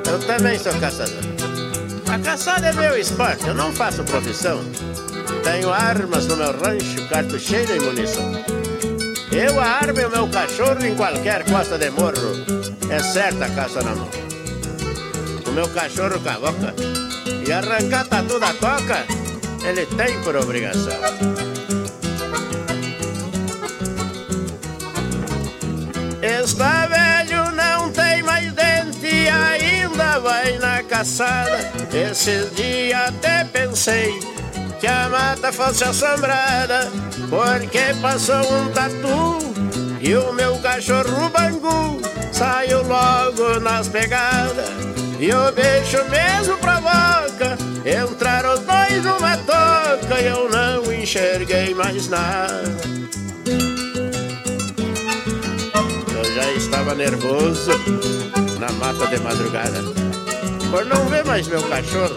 Eu 0.06 0.20
também 0.28 0.60
sou 0.60 0.78
caçador. 0.78 1.24
A 2.12 2.20
caçada 2.20 2.68
é 2.68 2.74
meu 2.74 2.98
esporte, 3.00 3.48
eu 3.48 3.54
não 3.54 3.72
faço 3.72 4.04
profissão. 4.04 4.60
Tenho 5.42 5.72
armas 5.72 6.28
no 6.28 6.36
meu 6.36 6.52
rancho, 6.52 7.08
cartucheira 7.08 7.78
e 7.78 7.80
munição. 7.80 8.59
Eu 9.32 9.60
armo 9.60 10.08
o 10.08 10.10
meu 10.10 10.28
cachorro 10.30 10.84
em 10.84 10.96
qualquer 10.96 11.44
costa 11.46 11.78
de 11.78 11.92
morro. 11.92 12.34
É 12.90 13.00
certa 13.00 13.46
a 13.46 13.50
caça 13.50 13.82
na 13.82 13.96
mão. 13.96 14.10
O 15.46 15.52
meu 15.52 15.70
cachorro 15.70 16.20
cavoca. 16.20 16.74
E 17.48 17.52
arrancar 17.52 18.08
tatu 18.08 18.40
da 18.40 18.54
toca, 18.54 19.06
ele 19.64 19.86
tem 19.86 20.20
por 20.24 20.36
obrigação. 20.36 21.00
Está 26.22 26.88
velho, 26.88 27.52
não 27.52 27.92
tem 27.92 28.24
mais 28.24 28.52
dente, 28.54 29.30
ainda 29.30 30.20
vai 30.20 30.58
na 30.58 30.84
caçada. 30.84 31.72
Esses 31.94 32.54
dias 32.56 33.00
até 33.00 33.44
pensei 33.46 34.20
que 34.80 34.88
a 34.88 35.10
mata 35.10 35.52
fosse 35.52 35.84
assombrada 35.84 36.90
porque 37.30 37.94
passou 38.02 38.42
um 38.54 38.72
tatu 38.72 39.40
e 40.00 40.16
o 40.16 40.32
meu 40.32 40.58
cachorro 40.60 41.30
bangu 41.30 42.00
saiu 42.32 42.82
logo 42.84 43.60
nas 43.60 43.90
pegadas. 43.90 44.70
E 45.20 45.34
o 45.34 45.52
bicho 45.52 46.02
mesmo 46.10 46.58
provoca 46.60 47.58
entrar 47.86 48.46
os 48.46 48.62
dois 48.62 49.04
numa 49.04 49.36
toca 49.40 50.22
e 50.22 50.28
eu 50.28 50.50
não 50.50 50.94
enxerguei 50.94 51.76
mais 51.76 52.08
nada. 52.08 52.64
Eu 56.16 56.36
já 56.36 56.52
estava 56.54 56.96
nervoso 56.96 57.72
na 58.60 58.72
mata 58.74 59.08
de 59.08 59.20
madrugada 59.22 59.84
por 60.72 60.86
não 60.86 61.06
ver 61.08 61.26
mais 61.26 61.48
meu 61.48 61.64
cachorro, 61.64 62.16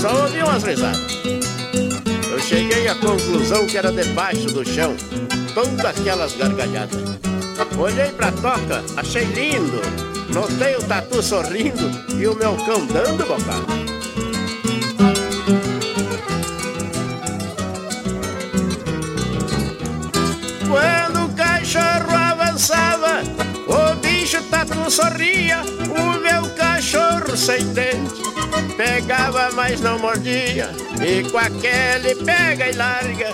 só 0.00 0.24
ouvi 0.24 0.42
umas 0.42 0.64
risadas 0.64 1.41
cheguei 2.40 2.88
à 2.88 2.94
conclusão 2.94 3.66
que 3.66 3.76
era 3.76 3.92
debaixo 3.92 4.46
do 4.46 4.64
chão, 4.64 4.94
todas 5.54 5.84
aquelas 5.84 6.34
gargalhadas. 6.34 7.00
Olhei 7.78 8.10
pra 8.12 8.30
toca, 8.32 8.82
achei 8.96 9.24
lindo, 9.24 9.80
notei 10.32 10.76
o 10.76 10.82
tatu 10.82 11.22
sorrindo 11.22 11.90
e 12.16 12.26
o 12.26 12.34
meu 12.34 12.56
cão 12.56 12.86
dando 12.86 13.26
bocada. 13.26 13.82
Quando 20.68 21.26
o 21.26 21.34
cachorro 21.34 22.16
avançava, 22.16 23.22
o 23.66 23.94
bicho 23.96 24.42
tatu 24.44 24.90
sorria, 24.90 25.62
o 25.62 26.20
meu 26.20 26.48
cachorro 26.54 26.71
sem 27.36 27.72
dente 27.72 28.22
Pegava, 28.76 29.50
mas 29.54 29.80
não 29.80 29.98
mordia. 29.98 30.70
E 31.00 31.28
com 31.30 31.38
aquele 31.38 32.14
pega 32.24 32.68
e 32.68 32.72
larga, 32.72 33.32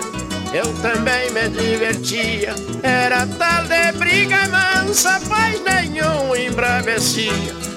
eu 0.53 0.73
também 0.81 1.31
me 1.33 1.49
divertia. 1.49 2.55
Era 2.83 3.27
tal 3.27 3.65
de 3.65 3.99
briga 3.99 4.49
mansa, 4.49 5.21
paz 5.29 5.61
nenhum 5.63 6.37
embravecia. 6.37 7.33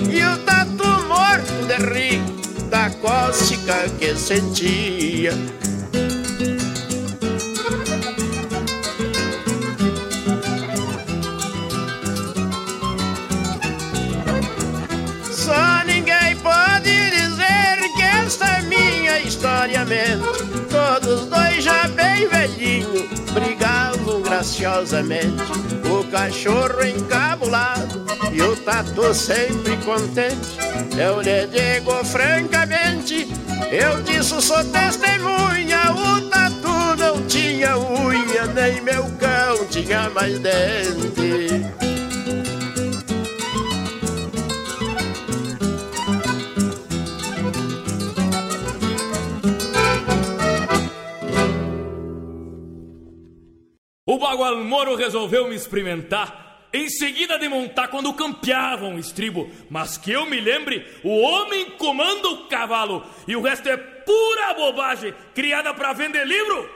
E 0.09 0.23
o 0.23 0.37
tatu 0.39 0.87
morto 1.07 1.65
de 1.67 1.77
rir 1.93 2.21
da 2.69 2.89
cócega 2.89 3.89
que 3.97 4.15
sentia. 4.15 5.33
História 19.71 19.85
mente. 19.85 20.67
Todos 20.69 21.25
dois 21.27 21.63
já 21.63 21.87
bem 21.87 22.27
velhinho 22.27 23.09
brigavam 23.33 24.21
graciosamente. 24.21 25.41
O 25.89 26.03
cachorro 26.11 26.83
encabulado 26.83 28.05
e 28.31 28.41
o 28.41 28.55
tatu 28.57 29.13
sempre 29.13 29.77
contente. 29.77 30.57
Eu 30.97 31.21
lhe 31.21 31.47
digo 31.47 32.03
francamente, 32.05 33.27
eu 33.71 34.01
disso 34.03 34.41
sou 34.41 34.63
testemunha. 34.65 35.91
O 35.91 36.21
tatu 36.29 36.95
não 36.97 37.25
tinha 37.27 37.77
unha, 37.77 38.45
nem 38.47 38.81
meu 38.81 39.03
cão 39.19 39.65
tinha 39.69 40.09
mais 40.09 40.37
dente. 40.39 42.00
O 54.11 54.17
Bagual 54.17 54.57
Moro 54.57 54.97
resolveu 54.97 55.47
me 55.47 55.55
experimentar, 55.55 56.67
em 56.73 56.89
seguida 56.89 57.39
de 57.39 57.47
montar 57.47 57.87
quando 57.87 58.11
campeavam 58.11 58.95
o 58.95 58.99
estribo. 58.99 59.49
Mas 59.69 59.97
que 59.97 60.11
eu 60.11 60.25
me 60.25 60.37
lembre, 60.37 60.85
o 61.01 61.21
homem 61.21 61.69
comanda 61.77 62.27
o 62.27 62.49
cavalo 62.49 63.05
e 63.25 63.37
o 63.37 63.41
resto 63.41 63.69
é 63.69 63.77
pura 63.77 64.53
bobagem 64.53 65.13
criada 65.33 65.73
para 65.73 65.93
vender 65.93 66.27
livro. 66.27 66.69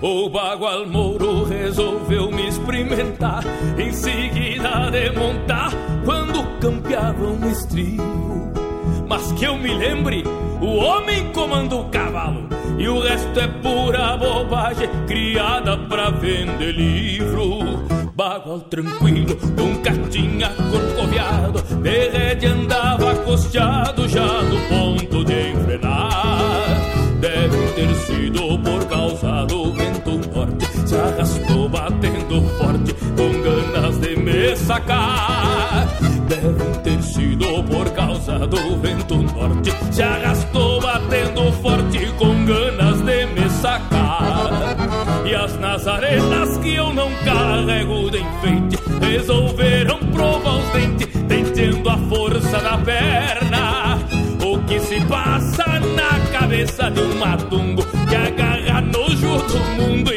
O 0.00 0.30
Bagual 0.30 0.86
Moro 0.86 1.42
resolveu 1.42 2.30
me 2.30 2.46
experimentar, 2.46 3.42
em 3.76 3.92
seguida 3.92 4.92
de 4.92 5.10
montar 5.10 5.71
o 6.94 7.48
estribo. 7.48 8.52
Mas 9.08 9.32
que 9.32 9.44
eu 9.44 9.56
me 9.56 9.72
lembre, 9.72 10.24
o 10.60 10.76
homem 10.76 11.32
comanda 11.32 11.76
o 11.76 11.88
cavalo 11.88 12.48
e 12.78 12.86
o 12.86 13.00
resto 13.00 13.40
é 13.40 13.48
pura 13.48 14.16
bobagem 14.16 14.88
criada 15.06 15.76
pra 15.88 16.10
vender 16.10 16.72
livro. 16.72 17.82
Bagual 18.14 18.60
tranquilo, 18.60 19.38
nunca 19.56 19.90
tinha 20.10 20.50
corcoviado, 20.50 21.62
de 21.82 22.08
rede 22.10 22.46
andava 22.46 23.14
costeado 23.16 24.06
já 24.06 24.42
no 24.42 24.60
ponto 24.68 25.24
de 25.24 25.50
enfrenar. 25.50 26.10
Deve 27.20 27.72
ter 27.74 27.94
sido 27.94 28.58
por 28.58 28.84
causa 28.86 29.46
do 29.46 29.72
vento 29.72 30.20
norte, 30.34 30.66
se 30.86 30.94
arrastou 30.94 31.68
batendo 31.70 32.42
forte, 32.58 32.94
com 33.16 33.72
ganas 33.72 33.98
de 33.98 34.16
me 34.16 34.54
sacar. 34.56 36.11
Causa 38.06 38.46
do 38.48 38.76
vento 38.80 39.16
norte, 39.16 39.72
se 39.92 40.02
arrastou 40.02 40.80
batendo 40.80 41.52
forte, 41.62 42.12
com 42.18 42.44
ganas 42.44 43.00
de 43.02 43.26
me 43.26 43.48
sacar. 43.48 44.76
E 45.24 45.34
as 45.34 45.56
nazarenas 45.58 46.58
que 46.58 46.74
eu 46.74 46.92
não 46.92 47.10
carrego 47.24 48.10
de 48.10 48.18
enfeite, 48.18 48.76
resolveram 49.00 49.98
provar 50.12 50.56
os 50.56 50.68
dentes, 50.70 51.08
tentando 51.28 51.90
a 51.90 51.96
força 51.96 52.58
da 52.58 52.76
perna. 52.78 53.98
O 54.44 54.58
que 54.64 54.80
se 54.80 55.00
passa 55.02 55.64
na 55.94 56.38
cabeça 56.38 56.90
de 56.90 57.00
um 57.00 57.18
matungo 57.20 57.82
que 58.08 58.16
agarra 58.16 58.80
nojo 58.80 59.38
do 59.46 59.58
mundo 59.76 60.12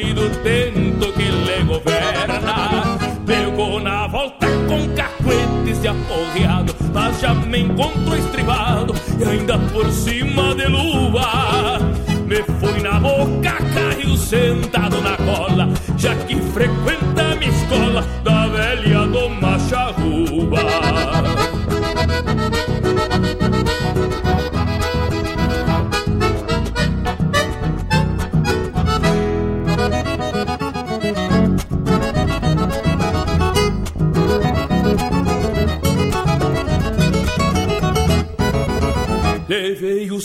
me 7.56 7.62
encontrou 7.62 8.18
estribado 8.18 8.94
e 9.18 9.24
ainda 9.24 9.58
por 9.58 9.90
cima 9.90 10.54
de 10.56 10.68
luva. 10.68 11.80
Me 12.28 12.44
fui 12.60 12.82
na 12.82 13.00
boca, 13.00 13.58
caiu 13.74 14.18
sentado 14.18 15.00
na 15.02 15.16
cola, 15.16 15.70
já 15.98 16.14
que 16.16 16.36
frequenta 16.36 17.36
minha 17.38 17.52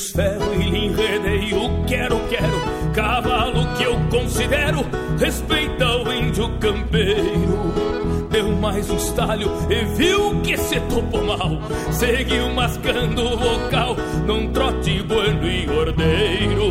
os 0.01 0.11
ferros 0.13 0.55
e 0.55 0.71
lhe 0.71 0.87
enredei 0.87 1.53
o 1.53 1.85
quero-quero 1.85 2.61
Cavalo 2.95 3.75
que 3.77 3.85
eu 3.85 3.97
considero. 4.11 4.85
Respeita 5.19 5.87
o 5.87 6.13
índio 6.13 6.49
campeiro 6.59 7.91
Deu 8.31 8.49
mais 8.57 8.89
um 8.89 8.97
estalho 8.97 9.51
e 9.69 9.85
viu 9.97 10.41
que 10.43 10.57
se 10.57 10.79
topou 10.83 11.25
mal. 11.25 11.61
Seguiu 11.91 12.49
mascando 12.55 13.23
o 13.23 13.37
vocal 13.37 13.97
num 14.25 14.53
trote 14.53 15.03
bueno 15.03 15.49
e 15.49 15.69
ordeiro. 15.69 16.71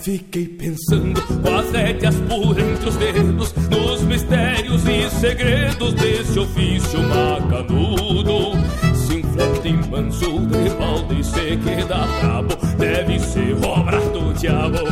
Fiquei 0.00 0.46
pensando 0.46 1.20
com 1.20 1.54
as 1.54 1.70
rédeas 1.70 2.14
por 2.20 2.58
entre 2.58 2.88
os 2.88 2.96
dedos 2.96 3.54
Nos 3.68 4.02
mistérios 4.02 4.86
e 4.86 5.10
segredos 5.10 5.92
desse 5.94 6.38
ofício 6.38 7.02
macanudo. 7.02 8.52
Se 8.94 9.16
um 9.16 9.32
flete 9.34 9.72
manso 9.90 10.40
de 10.46 10.70
balde 10.70 11.24
se 11.24 11.56
queda 11.58 12.06
ser 12.20 12.35
obra 14.48 14.84
do 14.84 14.85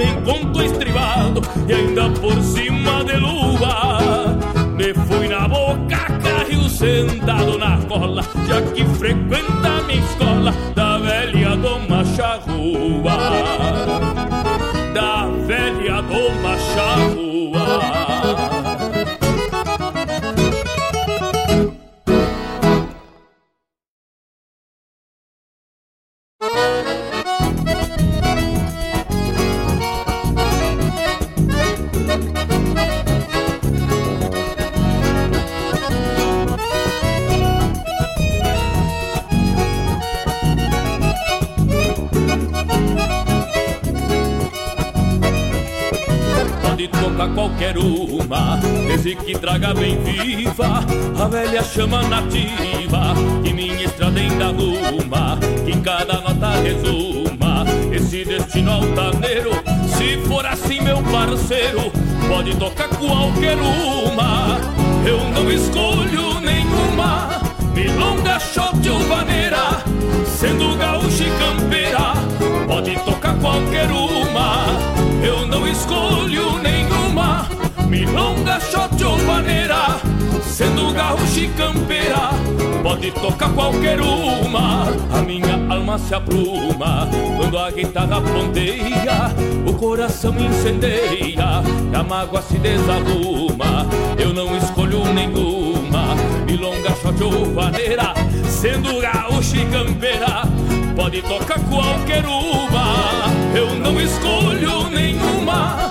me 0.00 0.06
encontrou 0.06 0.39
traga 49.40 49.72
bem 49.72 49.98
viva 50.02 50.84
a 51.18 51.28
velha 51.28 51.62
chama 51.62 52.02
nativa 52.02 53.14
que 53.42 53.52
minha 53.52 53.84
estrada 53.84 54.20
ainda 54.20 54.46
arruma, 54.46 55.38
que 55.64 55.72
em 55.72 55.80
cada 55.82 56.20
nota 56.20 56.50
resuma 56.62 57.64
esse 57.92 58.24
destino 58.24 58.72
altaneiro. 58.72 59.50
Se 59.96 60.18
for 60.26 60.44
assim, 60.46 60.80
meu 60.80 61.02
parceiro, 61.04 61.90
pode 62.28 62.54
tocar 62.56 62.88
qualquer 62.88 63.56
uma, 63.56 64.58
eu 65.06 65.18
não 65.30 65.50
escolho 65.50 66.40
nenhuma. 66.40 67.40
Milonga, 67.74 68.38
shot 68.38 68.88
ou 68.88 68.98
vaneira, 69.00 69.82
sendo 70.26 70.76
gaúcha 70.76 71.24
e 71.24 71.30
campeira, 71.38 72.14
pode 72.66 72.94
tocar 73.04 73.34
qualquer 73.38 73.90
uma, 73.90 74.66
eu 75.22 75.46
não 75.46 75.66
escolho 75.66 76.58
nenhuma. 76.58 77.48
Milonga, 77.90 78.60
shot 78.60 79.02
ou 79.02 79.18
vaneira, 79.18 80.00
sendo 80.44 80.94
gaúcha 80.94 81.40
e 81.40 81.48
campeira, 81.48 82.30
pode 82.84 83.10
tocar 83.10 83.52
qualquer 83.52 84.00
uma. 84.00 84.84
A 85.12 85.22
minha 85.22 85.56
alma 85.68 85.98
se 85.98 86.14
apruma 86.14 87.08
quando 87.36 87.58
a 87.58 87.68
guitarra 87.72 88.20
ponteia, 88.20 89.34
o 89.66 89.74
coração 89.74 90.32
incendeia, 90.38 91.64
a 91.92 92.02
mágoa 92.04 92.40
se 92.42 92.58
desarruma. 92.58 93.88
Eu 94.16 94.32
não 94.32 94.56
escolho 94.56 95.04
nenhuma, 95.12 96.14
milonga, 96.46 96.94
shot 97.02 97.20
ou 97.24 97.52
vaneira, 97.52 98.14
sendo 98.48 99.00
gaúcha 99.00 99.56
e 99.56 99.66
campeira, 99.66 100.42
pode 100.94 101.22
tocar 101.22 101.58
qualquer 101.68 102.24
uma. 102.24 103.26
Eu 103.52 103.74
não 103.80 104.00
escolho 104.00 104.88
nenhuma, 104.90 105.90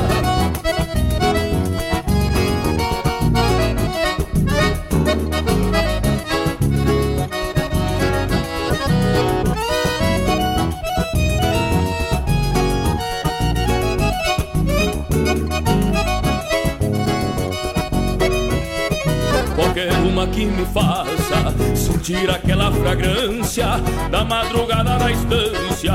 Qualquer 19.81 19.91
uma 20.03 20.27
que 20.27 20.45
me 20.45 20.65
faça 20.65 21.75
sentir 21.75 22.29
aquela 22.29 22.71
fragrância 22.71 23.65
da 24.11 24.23
madrugada 24.23 24.97
na 24.97 25.11
estância, 25.11 25.93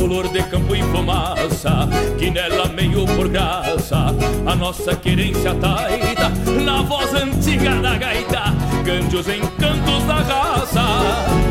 olor 0.00 0.28
de 0.28 0.42
campo 0.44 0.74
e 0.74 0.82
fumaça, 0.84 1.88
que 2.18 2.30
nela 2.30 2.68
meio 2.68 3.04
por 3.06 3.28
graça 3.28 4.14
a 4.46 4.56
nossa 4.56 4.94
querência 4.96 5.54
taita 5.54 6.30
na 6.64 6.82
voz 6.82 7.12
antiga 7.14 7.74
da 7.76 7.96
gaita, 7.96 8.44
cante 8.84 9.16
os 9.16 9.28
encantos 9.28 10.04
da 10.06 10.16
raça. 10.16 10.84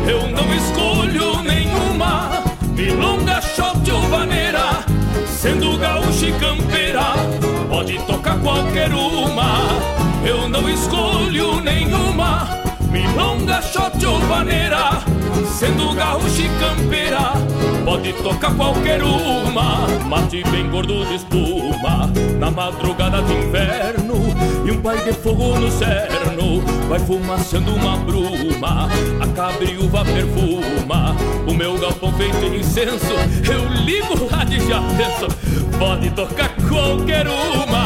Eu 0.08 0.22
não 0.28 0.54
escolho 0.54 1.42
nenhuma, 1.42 2.42
milonga, 2.74 3.40
shot 3.40 3.90
ou 3.90 4.00
vaneira, 4.02 4.84
sendo 5.28 5.78
gaúcha 5.78 6.26
e 6.26 6.32
campeira, 6.32 7.14
pode 7.68 7.98
tocar 8.06 8.38
qualquer 8.40 8.92
uma. 8.92 9.95
Eu 10.26 10.48
não 10.48 10.68
escolho 10.68 11.60
nenhuma. 11.60 12.48
Milonga, 12.90 13.62
shot 13.62 14.04
ou 14.06 14.18
vaneira 14.20 15.02
Sendo 15.46 15.94
gaúcha 15.94 16.42
e 16.42 16.48
campeira 16.58 17.32
Pode 17.84 18.12
tocar 18.14 18.52
qualquer 18.56 19.02
uma. 19.02 19.86
Mate 20.08 20.42
bem 20.50 20.68
gordo 20.68 21.06
de 21.06 21.14
espuma. 21.14 22.10
Na 22.40 22.50
madrugada 22.50 23.22
de 23.22 23.34
inverno 23.34 24.16
E 24.66 24.70
um 24.72 24.80
pai 24.80 24.98
de 25.04 25.12
fogo 25.12 25.60
no 25.60 25.70
cerno. 25.70 26.60
Vai 26.88 26.98
fumaçando 26.98 27.72
uma 27.72 27.96
bruma 27.98 28.88
A 29.20 29.28
cabriúva 29.28 30.04
perfuma. 30.04 31.14
O 31.46 31.54
meu 31.54 31.78
galpão 31.78 32.12
feito 32.14 32.44
em 32.44 32.58
incenso 32.58 33.14
Eu 33.48 33.68
ligo 33.84 34.28
lá 34.28 34.42
de 34.42 34.58
já 34.66 34.82
penso. 34.96 35.28
Pode 35.78 36.10
tocar 36.10 36.50
qualquer 36.68 37.28
uma 37.28 37.85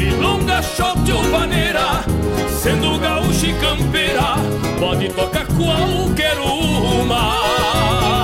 Milonga, 0.00 0.62
shot 0.62 1.12
ou 1.12 1.22
vaneira 1.24 2.02
Sendo 2.48 2.98
gaúcha 2.98 3.48
e 3.48 3.52
campeira 3.60 4.36
Pode 4.78 5.10
tocar 5.10 5.46
qualquer 5.48 6.38
uma 6.38 8.19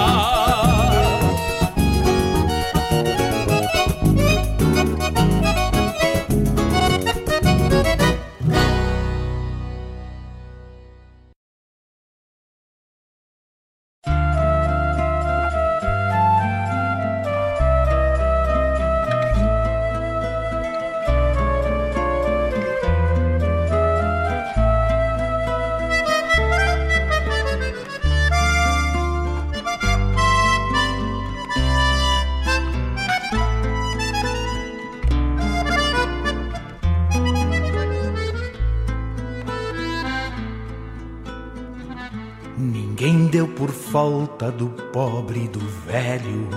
falta 44.37 44.53
do 44.53 44.69
pobre 44.93 45.45
e 45.45 45.49
do 45.49 45.61
velho, 45.61 46.49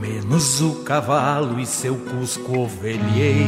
menos 0.00 0.60
o 0.60 0.82
cavalo 0.82 1.60
e 1.60 1.66
seu 1.66 1.94
cusco 1.94 2.58
ovelheiro. 2.58 3.46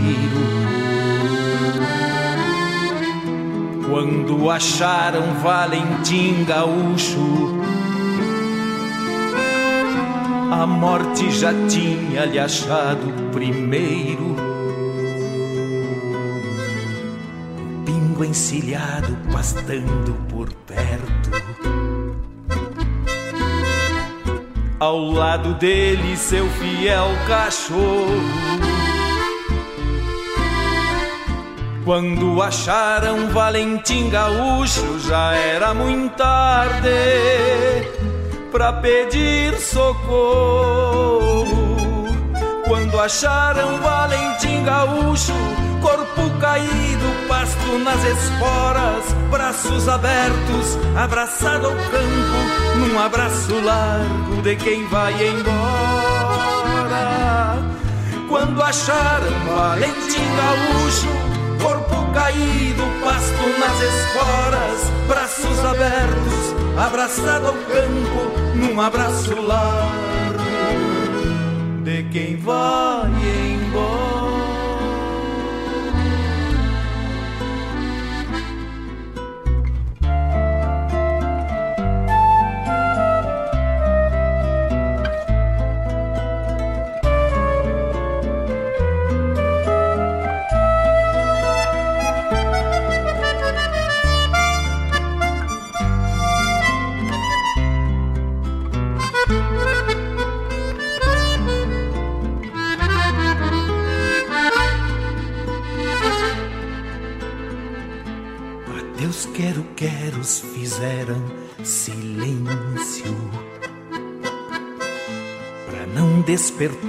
Quando 3.90 4.48
acharam 4.48 5.34
Valentim 5.42 6.44
Gaúcho, 6.44 7.18
a 10.52 10.66
morte 10.66 11.32
já 11.32 11.52
tinha 11.68 12.26
lhe 12.26 12.38
achado 12.38 13.12
primeiro. 13.32 14.36
Pingo 17.84 18.24
encilhado 18.24 19.16
pastando 19.32 20.14
por 20.28 20.52
perto. 20.52 21.07
Ao 24.80 25.10
lado 25.10 25.54
dele, 25.54 26.16
seu 26.16 26.48
fiel 26.50 27.08
cachorro. 27.26 28.22
Quando 31.84 32.40
acharam 32.40 33.28
Valentim 33.30 34.08
Gaúcho, 34.08 35.00
já 35.00 35.34
era 35.34 35.74
muito 35.74 36.14
tarde 36.14 36.88
pra 38.52 38.72
pedir 38.74 39.58
socorro. 39.58 41.44
Quando 42.68 43.00
acharam 43.00 43.78
Valentim 43.78 44.62
Gaúcho, 44.62 45.32
corpo 45.82 46.30
caído, 46.38 47.26
pasto 47.26 47.78
nas 47.78 48.04
esporas, 48.04 49.16
braços 49.30 49.88
abertos, 49.88 50.78
abraçado 50.96 51.66
ao 51.66 51.72
campo, 51.72 52.38
num 52.76 52.98
abraço 52.98 53.54
largo 53.62 54.42
de 54.42 54.56
quem 54.56 54.86
vai 54.86 55.12
embora. 55.28 55.58
Quando 58.28 58.62
acharam 58.62 59.30
Valentim 59.54 60.26
Gaúcho, 60.36 61.08
corpo 61.62 62.12
caído, 62.12 62.82
pasto 63.04 63.48
nas 63.58 63.80
esporas, 63.80 64.90
braços 65.06 65.64
abertos, 65.64 66.54
abraçado 66.76 67.46
ao 67.46 67.54
campo, 67.54 68.32
num 68.54 68.80
abraço 68.80 69.34
largo 69.40 70.38
de 71.84 72.02
quem 72.10 72.36
vai 72.36 73.06
embora. 73.06 73.57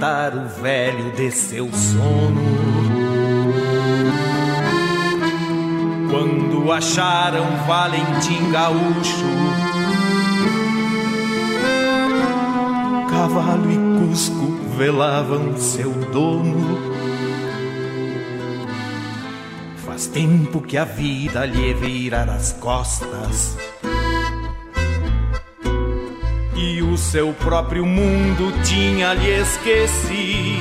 Despertar 0.00 0.34
o 0.34 0.48
velho 0.62 1.12
de 1.12 1.30
seu 1.30 1.70
sono. 1.72 2.40
Quando 6.10 6.72
acharam 6.72 7.44
Valentim 7.66 8.50
Gaúcho, 8.50 9.26
cavalo 13.10 13.70
e 13.70 14.08
cusco 14.08 14.58
velavam 14.76 15.56
seu 15.56 15.90
dono. 16.12 16.90
tempo 20.12 20.62
que 20.62 20.76
a 20.78 20.84
vida 20.84 21.44
lhe 21.44 21.72
virara 21.74 22.32
as 22.32 22.52
costas. 22.54 23.69
Seu 27.10 27.32
próprio 27.32 27.84
mundo 27.84 28.52
tinha 28.62 29.14
lhe 29.14 29.40
esquecido. 29.40 30.60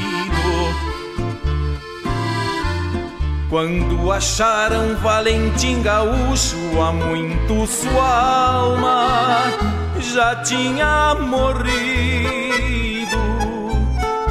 Quando 3.51 4.11
acharam 4.11 4.95
Valentim 4.95 5.83
Gaúcho, 5.83 6.57
há 6.81 6.91
muito 6.91 7.67
sua 7.67 8.51
alma 8.51 9.43
já 9.99 10.37
tinha 10.37 11.15
morrido. 11.19 11.69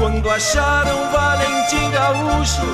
Quando 0.01 0.29
acharam 0.29 1.13
Valentim 1.13 1.89
Gaúcho, 1.93 2.67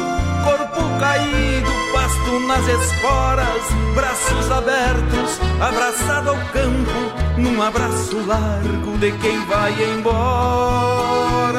corpo 0.42 0.80
caído, 0.98 1.70
pasto 1.92 2.40
nas 2.46 2.66
esporas, 2.66 3.94
braços 3.94 4.50
abertos, 4.50 5.38
abraçado 5.60 6.30
ao 6.30 6.36
campo, 6.50 7.23
num 7.36 7.60
abraço 7.62 8.16
largo 8.26 8.96
de 8.98 9.12
quem 9.12 9.44
vai 9.46 9.72
embora. 9.92 11.54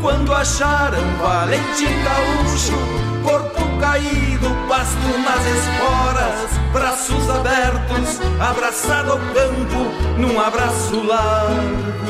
Quando 0.00 0.32
acharam 0.32 1.02
Valentim 1.20 1.92
Gaúcho, 2.04 2.78
corpo 3.22 3.78
caído, 3.78 4.48
pasto 4.68 5.18
nas 5.24 5.46
esporas, 5.46 6.58
braços 6.72 7.30
abertos, 7.30 8.20
abraçado 8.40 9.12
ao 9.12 9.18
campo, 9.18 9.92
num 10.18 10.40
abraço 10.40 11.02
largo 11.02 12.00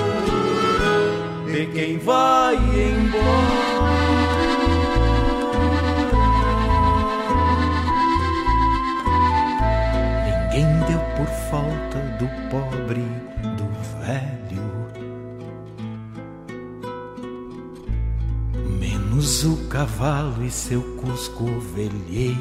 de 1.46 1.66
quem 1.66 1.98
vai 1.98 2.54
embora. 2.54 3.99
Cavalo 19.70 20.44
e 20.44 20.50
seu 20.50 20.82
cusco 20.96 21.44
ovelheiro. 21.44 22.40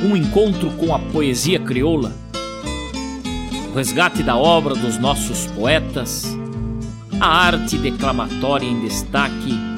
Um 0.00 0.16
encontro 0.16 0.70
com 0.76 0.94
a 0.94 1.00
poesia 1.00 1.58
crioula 1.58 2.14
o 3.68 3.74
resgate 3.74 4.22
da 4.22 4.36
obra 4.36 4.74
dos 4.74 4.96
nossos 4.96 5.46
poetas, 5.48 6.24
a 7.20 7.26
arte 7.26 7.76
declamatória 7.76 8.66
em 8.66 8.80
destaque 8.80 9.77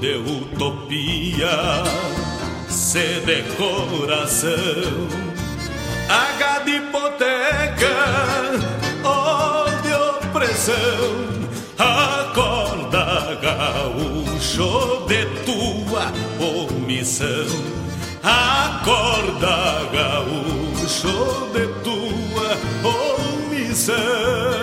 De 0.00 0.16
utopia, 0.16 1.84
se 2.68 3.20
de 3.20 3.42
coração. 3.56 5.08
H 6.08 6.58
de 6.64 6.76
hipoteca, 6.76 7.96
o 9.04 9.82
de 9.82 9.94
opressão 9.94 11.40
Acorda, 11.80 13.38
gaúcho, 13.40 15.06
de 15.08 15.24
tua 15.46 16.12
omissão. 16.38 17.46
Acorda, 18.22 19.88
gaúcho, 19.90 21.48
de 21.54 21.66
tua 21.82 22.58
omissão. 22.84 24.59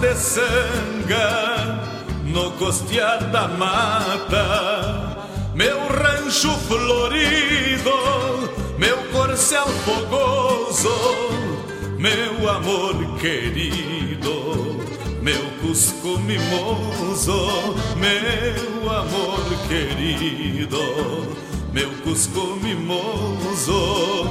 De 0.00 0.14
sanga 0.14 1.78
no 2.24 2.52
costear 2.52 3.30
da 3.30 3.46
mata, 3.48 5.26
meu 5.54 5.78
rancho 5.88 6.50
florido, 6.68 7.90
meu 8.78 8.96
corcel 9.12 9.66
fogoso, 9.84 10.90
meu 11.98 12.48
amor 12.48 13.18
querido, 13.18 14.80
meu 15.20 15.44
cusco 15.60 16.18
mimoso, 16.20 17.76
meu 17.96 18.90
amor 18.90 19.44
querido, 19.68 21.36
meu 21.74 21.90
cusco 22.02 22.58
mimoso. 22.62 24.30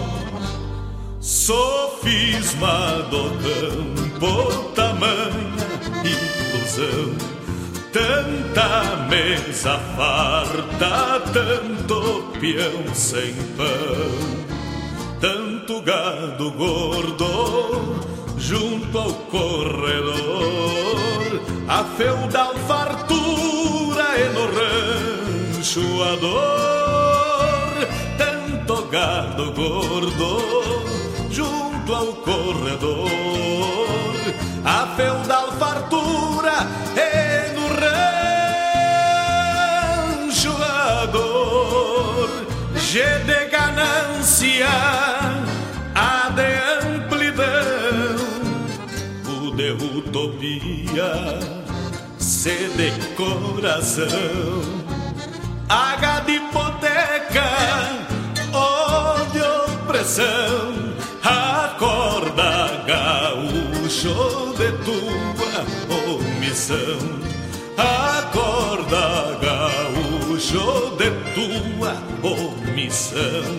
Sofisma 1.20 3.08
do 3.12 3.30
campo, 3.44 4.64
tamanha 4.74 5.49
Tanta 7.92 9.08
mesa 9.10 9.78
farta, 9.98 11.20
tanto 11.34 12.32
peão 12.40 12.94
sem 12.94 13.34
pão. 13.58 14.48
Tanto 15.20 15.82
gado 15.82 16.52
gordo 16.52 18.00
junto 18.38 18.98
ao 18.98 19.12
corredor. 19.30 20.22
A 21.68 21.84
feudal 21.98 22.56
fartura 22.68 24.06
e 24.18 24.30
no 24.34 24.46
rancho 25.58 26.04
a 26.04 26.16
dor. 26.16 27.88
Tanto 28.18 28.84
gado 28.86 29.52
gordo 29.52 30.42
junto 31.30 31.94
ao 31.94 32.14
corredor. 32.14 33.10
A 34.64 34.88
feudal 34.96 35.52
fartura 35.54 36.09
e 36.96 37.54
no 37.56 37.68
rancho 40.20 40.54
a 40.62 41.06
dor. 41.06 42.30
G 42.76 43.04
de 43.26 43.46
ganância, 43.50 44.68
A 45.96 46.30
de 46.36 46.52
amplidão, 46.88 48.16
o 49.28 49.52
de 49.56 49.72
utopia, 49.72 51.12
C 52.18 52.70
de 52.76 52.92
coração, 53.16 54.08
H 55.70 56.20
de 56.22 56.34
hipoteca, 56.34 57.50
O 58.54 59.26
de 59.32 59.42
opressão 59.42 60.90
Acorda, 61.24 62.84
gaúcho, 62.88 63.59
de 63.90 64.70
tua 64.86 65.66
omissão. 65.90 67.02
Acorda, 67.76 69.40
gaúcho, 69.42 70.94
de 70.96 71.10
tua 71.34 71.98
omissão. 72.22 73.50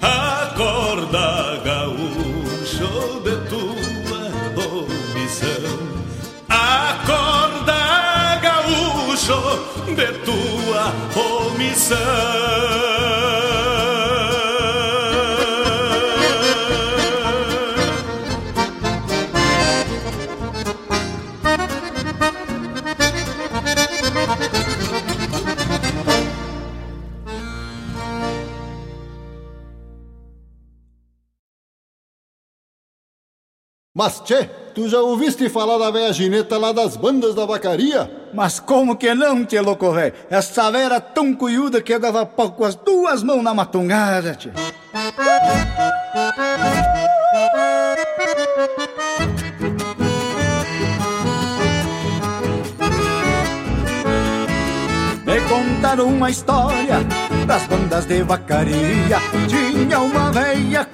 Acorda, 0.00 1.58
gaúcho, 1.64 3.20
de 3.24 3.34
tua 3.48 4.30
omissão. 4.68 5.80
Acorda, 6.48 8.38
gaúcho, 8.40 9.40
de 9.96 10.12
tua 10.24 10.92
omissão. 11.16 13.25
Mas, 33.96 34.20
tchê, 34.20 34.44
tu 34.74 34.86
já 34.90 35.00
ouviste 35.00 35.48
falar 35.48 35.78
da 35.78 35.90
velha 35.90 36.12
gineta 36.12 36.58
lá 36.58 36.70
das 36.70 36.98
bandas 36.98 37.34
da 37.34 37.46
vacaria? 37.46 38.10
Mas 38.34 38.60
como 38.60 38.94
que 38.94 39.14
não, 39.14 39.42
tchê, 39.42 39.58
louco 39.58 39.90
velho? 39.90 40.12
Essa 40.28 40.70
velha 40.70 40.84
era 40.84 41.00
tão 41.00 41.32
cuiuda 41.32 41.80
que 41.80 41.94
eu 41.94 41.98
dava 41.98 42.26
pau 42.26 42.52
com 42.52 42.66
as 42.66 42.74
duas 42.74 43.22
mãos 43.22 43.42
na 43.42 43.54
matungada, 43.54 44.34
tchê. 44.34 44.50
Me 55.24 55.40
contaram 55.48 56.08
uma 56.08 56.30
história 56.30 56.98
das 57.46 57.66
bandas 57.66 58.04
de 58.04 58.22
vacaria 58.22 59.18
Tinha 59.48 60.00
uma 60.00 60.30
veia 60.32 60.84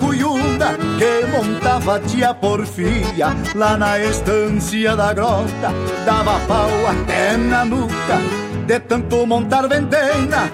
que 0.98 1.26
montava 1.26 2.00
tia 2.00 2.34
porfia. 2.34 3.36
Lá 3.54 3.76
na 3.76 3.98
estância 3.98 4.96
da 4.96 5.12
grota 5.12 5.70
dava 6.04 6.38
pau 6.46 6.70
até 6.88 7.36
na 7.36 7.64
nuca. 7.64 8.18
De 8.66 8.78
tanto 8.80 9.26
montar 9.26 9.68
ventena 9.68 10.50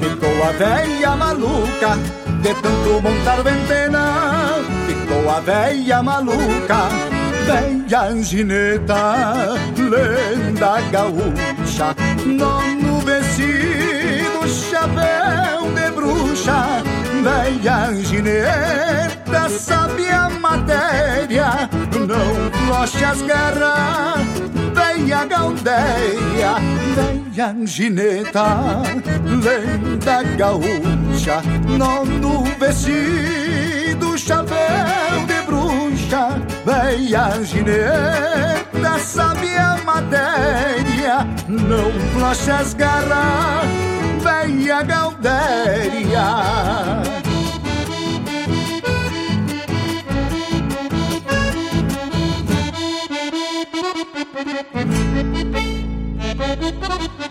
ficou 0.00 0.44
a 0.44 0.52
veia 0.52 1.16
maluca. 1.16 1.98
De 2.42 2.54
tanto 2.54 3.02
montar 3.02 3.42
ventena 3.42 4.56
ficou 4.86 5.30
a 5.30 5.40
veia 5.40 6.02
maluca. 6.02 6.88
Veia 7.46 8.02
angineta, 8.02 9.56
lenda 9.76 10.80
gaúcha. 10.92 11.96
Nono 12.24 13.00
vestido, 13.00 14.46
chapéu 14.48 15.72
de 15.74 15.90
bruxa 15.90 16.89
Veia 17.22 17.88
angineta, 17.88 19.48
sabe 19.50 20.08
a 20.08 20.30
matéria 20.30 21.68
Não 22.08 22.66
floche 22.66 23.04
as 23.04 23.20
garras 23.22 24.20
Veia 24.74 25.24
galdeia, 25.26 26.54
veia 26.94 27.46
angineta 27.48 28.82
Lenda 29.24 30.22
gaúcha, 30.36 31.42
nono 31.78 32.44
vestido, 32.58 34.16
chapéu 34.16 35.26
de 35.26 35.42
bruxa. 35.42 36.40
Veia 36.64 37.42
gineta, 37.44 38.98
sabe 38.98 39.54
a 39.56 39.78
matéria 39.84 41.26
Não 41.46 41.92
floche 42.12 42.50
as 42.50 42.72
garras, 42.72 43.99
veia 44.22 44.82
Galdéria. 44.82 46.28
Thank 56.40 57.29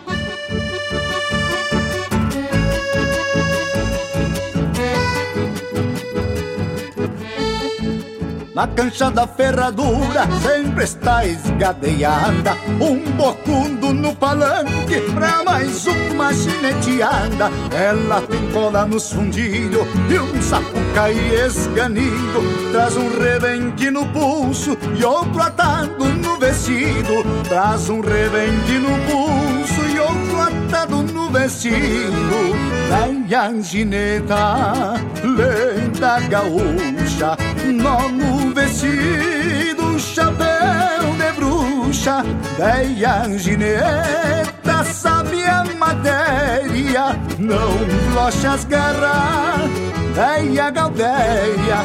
a 8.59 8.67
cancha 8.67 9.09
da 9.09 9.25
ferradura 9.25 10.27
sempre 10.43 10.83
está 10.83 11.25
esgadeada. 11.25 12.57
Um 12.81 13.09
bocundo 13.15 13.93
no 13.93 14.13
palanque 14.13 14.99
pra 15.13 15.41
mais 15.45 15.87
uma 15.87 16.33
gineteada. 16.33 17.49
Ela 17.73 18.21
tem 18.23 18.51
cola 18.51 18.85
no 18.85 18.99
fundilho 18.99 19.87
e 20.09 20.19
um 20.19 20.41
sapucaí 20.41 21.35
esganido. 21.35 22.41
Traz 22.73 22.97
um 22.97 23.07
rebenque 23.17 23.89
no 23.89 24.05
pulso 24.07 24.77
e 24.93 25.05
outro 25.05 25.41
atado 25.41 26.03
no 26.03 26.37
vestido. 26.37 27.23
Traz 27.47 27.89
um 27.89 28.01
rebenque 28.01 28.77
no 28.77 28.89
pulso 29.07 29.87
e 29.87 29.99
outro 30.01 30.41
atado 30.41 31.03
no 31.03 31.29
vestido. 31.29 32.69
Velha 32.89 33.43
angineta, 33.43 34.95
lenda 35.23 36.19
gaúcha, 36.21 37.08
nó 37.19 38.09
no 38.09 38.53
vestido, 38.53 39.99
chapéu 39.99 41.13
de 41.17 41.31
bruxa, 41.33 42.23
velha 42.57 43.23
angineta, 43.23 44.83
sabe 44.85 45.43
a 45.43 45.65
matéria, 45.77 47.19
não 47.37 47.77
flocha 48.13 48.53
as 48.53 48.63
garras, 48.63 49.69
velha 50.13 50.69
galdéria, 50.69 51.83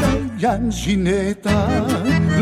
velha 0.00 0.52
angineta, 0.52 1.50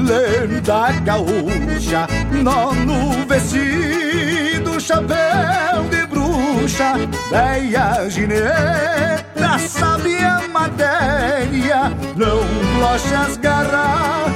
lenda 0.07 0.91
gaúcha, 1.03 2.07
nó 2.43 2.75
no 2.75 3.27
vestido, 3.27 4.79
chapéu 4.79 5.85
de 5.91 6.07
bruxa, 6.07 6.97
velha 7.31 8.11
gineta, 8.11 9.34
sabe 9.59 10.17
a 10.17 10.49
matéria, 10.49 11.93
não 12.17 12.43
flocha 12.77 13.19
as 13.21 13.37
garras, 13.37 14.33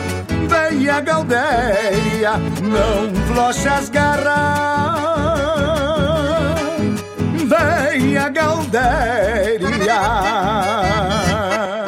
velha 0.48 1.00
galdéria, 1.00 2.32
não 2.62 3.14
flocha 3.26 3.74
as 3.74 3.88
garras, 3.88 5.09
galdéria. 8.30 10.00
Ai, 11.50 11.88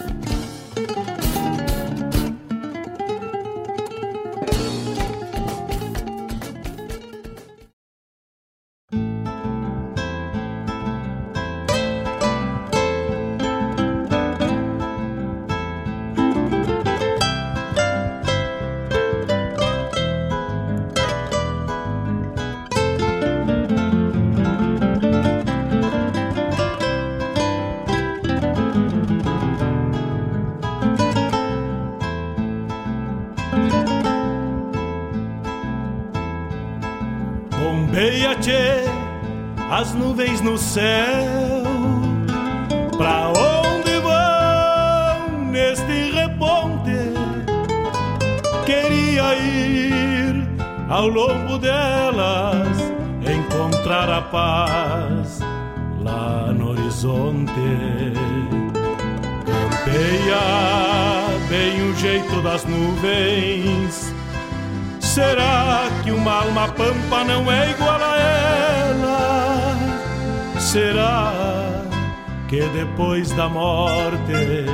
Da 73.33 73.47
morte 73.47 74.65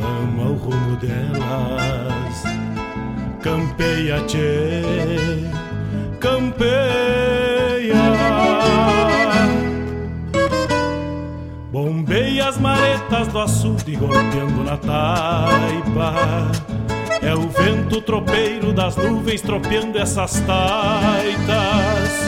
vamos 0.00 0.46
ao 0.46 0.52
rumo 0.54 0.96
delas? 0.96 2.42
Campeia, 3.42 4.20
tchê, 4.26 4.82
campeia. 6.20 6.68
Bombeia 11.70 12.48
as 12.48 12.58
maretas 12.58 13.28
do 13.28 13.38
açude 13.40 13.96
golpeando 13.96 14.64
na 14.64 14.76
taipa. 14.76 16.14
É 17.22 17.34
o 17.34 17.48
vento 17.48 18.00
tropeiro 18.02 18.72
das 18.72 18.96
nuvens 18.96 19.40
tropeando 19.42 19.98
essas 19.98 20.40
taitas. 20.40 22.27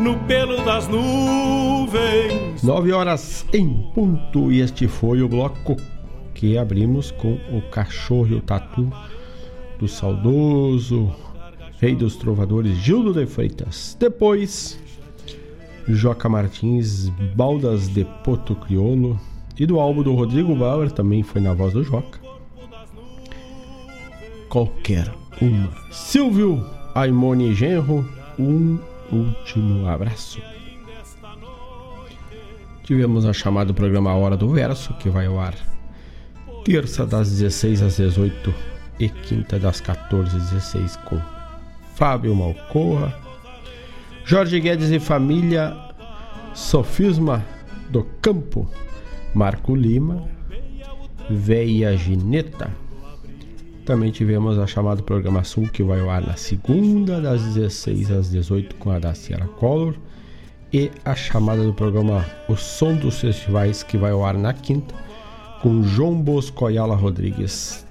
no 0.00 0.18
pelo 0.26 0.64
das 0.64 0.88
nuvens. 0.88 2.62
Nove 2.62 2.90
horas 2.90 3.44
em 3.52 3.68
ponto 3.94 4.50
e 4.50 4.60
este 4.60 4.88
foi 4.88 5.20
o 5.20 5.28
bloco 5.28 5.76
que 6.32 6.56
abrimos 6.56 7.10
com 7.10 7.34
o 7.52 7.60
cachorro 7.70 8.28
e 8.28 8.34
o 8.34 8.40
tatu 8.40 8.90
do 9.78 9.86
saudoso 9.86 11.14
rei 11.78 11.94
dos 11.94 12.16
trovadores 12.16 12.78
Gildo 12.78 13.12
de 13.12 13.26
Freitas. 13.26 13.94
Depois, 14.00 14.78
Joca 15.86 16.26
Martins, 16.26 17.10
Baldas 17.34 17.88
de 17.88 18.06
Poto 18.24 18.54
Criolo 18.54 19.20
e 19.58 19.66
do 19.66 19.78
álbum 19.78 20.02
do 20.02 20.14
Rodrigo 20.14 20.56
Bauer, 20.56 20.90
também 20.90 21.22
foi 21.22 21.42
na 21.42 21.52
voz 21.52 21.74
do 21.74 21.84
Joca. 21.84 22.18
Qualquer 24.48 25.12
uma. 25.42 25.70
Silvio 25.92 26.64
Aimone 26.94 27.54
Genro, 27.54 28.15
um 28.38 28.78
último 29.12 29.88
abraço. 29.88 30.40
Tivemos 32.82 33.24
a 33.24 33.32
chamada 33.32 33.66
do 33.66 33.74
programa 33.74 34.14
Hora 34.14 34.36
do 34.36 34.48
Verso, 34.48 34.94
que 34.94 35.08
vai 35.08 35.26
ao 35.26 35.40
ar 35.40 35.54
terça 36.66 37.06
das 37.06 37.30
16 37.30 37.80
às 37.80 37.96
18 37.98 38.52
e 38.98 39.08
quinta 39.08 39.56
das 39.56 39.80
14 39.80 40.36
às 40.36 40.50
16 40.50 40.96
com 40.96 41.20
Fábio 41.94 42.34
Malcorra, 42.34 43.14
Jorge 44.24 44.58
Guedes 44.58 44.90
e 44.90 44.98
família, 44.98 45.76
Sofisma 46.54 47.44
do 47.88 48.02
Campo, 48.20 48.68
Marco 49.32 49.76
Lima, 49.76 50.28
Veia 51.30 51.96
Gineta. 51.96 52.68
Também 53.86 54.10
tivemos 54.10 54.58
a 54.58 54.66
chamada 54.66 55.00
Programa 55.00 55.44
Sul, 55.44 55.68
que 55.68 55.80
vai 55.80 56.00
ao 56.00 56.10
ar 56.10 56.20
na 56.20 56.34
segunda, 56.34 57.20
das 57.20 57.40
16 57.54 58.10
às 58.10 58.28
18, 58.28 58.74
com 58.74 58.90
a 58.90 58.98
da 58.98 59.14
Sierra 59.14 59.46
Color. 59.46 59.94
E 60.72 60.90
a 61.04 61.14
chamada 61.14 61.62
do 61.62 61.72
programa 61.72 62.26
O 62.48 62.56
Som 62.56 62.96
dos 62.96 63.20
Festivais, 63.20 63.84
que 63.84 63.96
vai 63.96 64.10
ao 64.10 64.26
ar 64.26 64.34
na 64.34 64.52
quinta, 64.52 64.92
com 65.62 65.84
João 65.84 66.20
Bosco 66.20 66.66
Ayala 66.66 66.96
Rodrigues, 66.96 67.86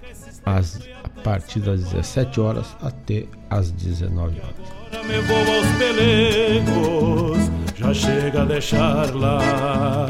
às, 0.46 0.82
a 1.02 1.22
partir 1.22 1.62
das 1.62 1.86
17 1.86 2.42
horas 2.42 2.76
até 2.82 3.24
as 3.50 3.72
19 3.72 4.42
horas. 4.42 5.06
Me 5.08 5.22
vou 5.22 5.38
aos 5.38 5.68
pelegos, 5.78 7.50
já 7.74 7.94
chega 7.94 8.42
a 8.42 8.46
deixar 8.46 9.16
lá. 9.16 10.08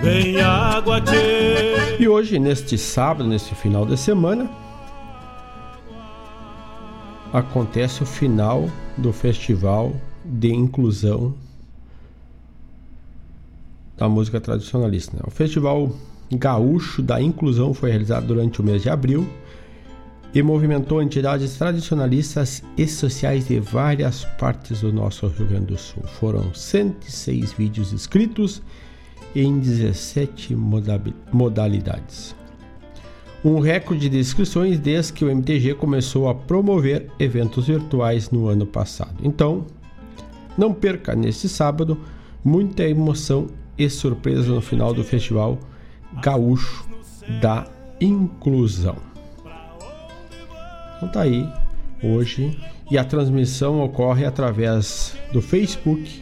Vem 0.00 0.40
água. 0.40 1.02
E 1.98 2.06
hoje, 2.06 2.38
neste 2.38 2.78
sábado, 2.78 3.28
neste 3.28 3.52
final 3.56 3.84
de 3.84 3.96
semana, 3.96 4.48
acontece 7.36 8.02
o 8.02 8.06
final 8.06 8.66
do 8.96 9.12
Festival 9.12 9.94
de 10.24 10.48
Inclusão 10.48 11.34
da 13.94 14.08
Música 14.08 14.40
Tradicionalista. 14.40 15.14
Né? 15.14 15.22
O 15.26 15.30
Festival 15.30 15.92
Gaúcho 16.32 17.02
da 17.02 17.20
Inclusão 17.20 17.74
foi 17.74 17.90
realizado 17.90 18.26
durante 18.26 18.62
o 18.62 18.64
mês 18.64 18.80
de 18.80 18.88
abril 18.88 19.28
e 20.34 20.42
movimentou 20.42 21.02
entidades 21.02 21.58
tradicionalistas 21.58 22.62
e 22.76 22.86
sociais 22.86 23.46
de 23.46 23.60
várias 23.60 24.24
partes 24.38 24.80
do 24.80 24.90
nosso 24.90 25.26
Rio 25.26 25.46
Grande 25.46 25.66
do 25.66 25.78
Sul. 25.78 26.04
Foram 26.04 26.54
106 26.54 27.52
vídeos 27.52 27.92
escritos 27.92 28.62
em 29.34 29.58
17 29.58 30.56
modalidades 31.32 32.35
um 33.46 33.60
recorde 33.60 34.08
de 34.08 34.18
inscrições 34.18 34.76
desde 34.76 35.12
que 35.12 35.24
o 35.24 35.30
MTG 35.30 35.74
começou 35.74 36.28
a 36.28 36.34
promover 36.34 37.08
eventos 37.16 37.68
virtuais 37.68 38.28
no 38.28 38.48
ano 38.48 38.66
passado. 38.66 39.14
Então, 39.22 39.64
não 40.58 40.74
perca 40.74 41.14
neste 41.14 41.48
sábado 41.48 41.96
muita 42.44 42.82
emoção 42.82 43.46
e 43.78 43.88
surpresa 43.88 44.52
no 44.52 44.60
final 44.60 44.92
do 44.92 45.04
Festival 45.04 45.60
Gaúcho 46.20 46.88
da 47.40 47.68
Inclusão. 48.00 48.96
Então 50.96 51.08
tá 51.08 51.20
aí 51.20 51.48
hoje 52.02 52.58
e 52.90 52.98
a 52.98 53.04
transmissão 53.04 53.80
ocorre 53.80 54.24
através 54.24 55.16
do 55.32 55.40
Facebook 55.40 56.20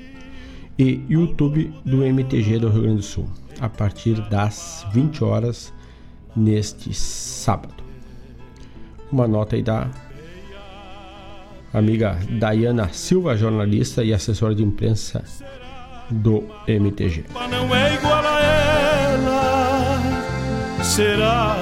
e 0.78 1.00
YouTube 1.08 1.72
do 1.86 2.04
MTG 2.04 2.58
do 2.58 2.68
Rio 2.68 2.82
Grande 2.82 2.96
do 2.96 3.02
Sul 3.02 3.26
a 3.60 3.68
partir 3.68 4.20
das 4.28 4.84
20 4.92 5.24
horas 5.24 5.72
neste 6.36 6.92
sábado. 6.94 7.84
Uma 9.10 9.28
nota 9.28 9.56
aí 9.56 9.62
da 9.62 9.88
amiga 11.72 12.18
Dayana 12.38 12.88
Silva, 12.92 13.36
jornalista 13.36 14.02
e 14.02 14.12
assessora 14.12 14.54
de 14.54 14.62
imprensa 14.62 15.24
do 16.10 16.44
MTG. 16.66 17.24
Não 17.50 17.74
é 17.74 17.94
igual 17.94 18.24
a 18.24 18.40
ela, 18.42 19.98
será 20.82 21.56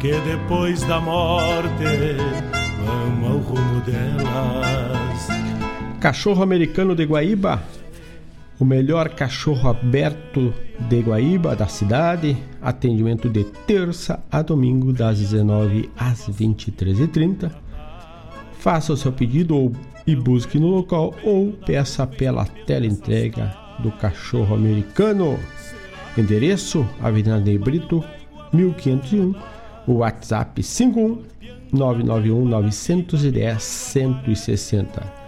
que 0.00 0.12
depois 0.20 0.82
da 0.82 1.00
morte 1.00 1.84
vamos 2.84 3.30
ao 3.30 3.38
rumo 3.38 3.80
delas? 3.82 5.28
Cachorro 6.00 6.42
americano 6.42 6.94
de 6.96 7.04
Guaíba 7.04 7.62
o 8.62 8.64
melhor 8.64 9.08
cachorro 9.08 9.70
aberto 9.70 10.54
de 10.88 11.00
Guaíba, 11.00 11.56
da 11.56 11.66
cidade. 11.66 12.36
Atendimento 12.60 13.28
de 13.28 13.42
terça 13.66 14.22
a 14.30 14.40
domingo, 14.40 14.92
das 14.92 15.18
19 15.18 15.90
às 15.98 16.28
23h30. 16.28 17.50
Faça 18.52 18.92
o 18.92 18.96
seu 18.96 19.10
pedido 19.10 19.56
ou, 19.56 19.72
e 20.06 20.14
busque 20.14 20.60
no 20.60 20.68
local 20.68 21.12
ou 21.24 21.50
peça 21.66 22.06
pela 22.06 22.44
tela 22.44 22.86
entrega 22.86 23.52
do 23.80 23.90
cachorro 23.90 24.54
americano. 24.54 25.36
Endereço: 26.16 26.88
Avenida 27.00 27.40
Ney 27.40 27.58
Brito, 27.58 28.04
1501. 28.52 29.34
WhatsApp 29.88 30.62
51 30.62 31.20
991 31.72 32.44
910 32.44 33.60
160. 33.60 35.21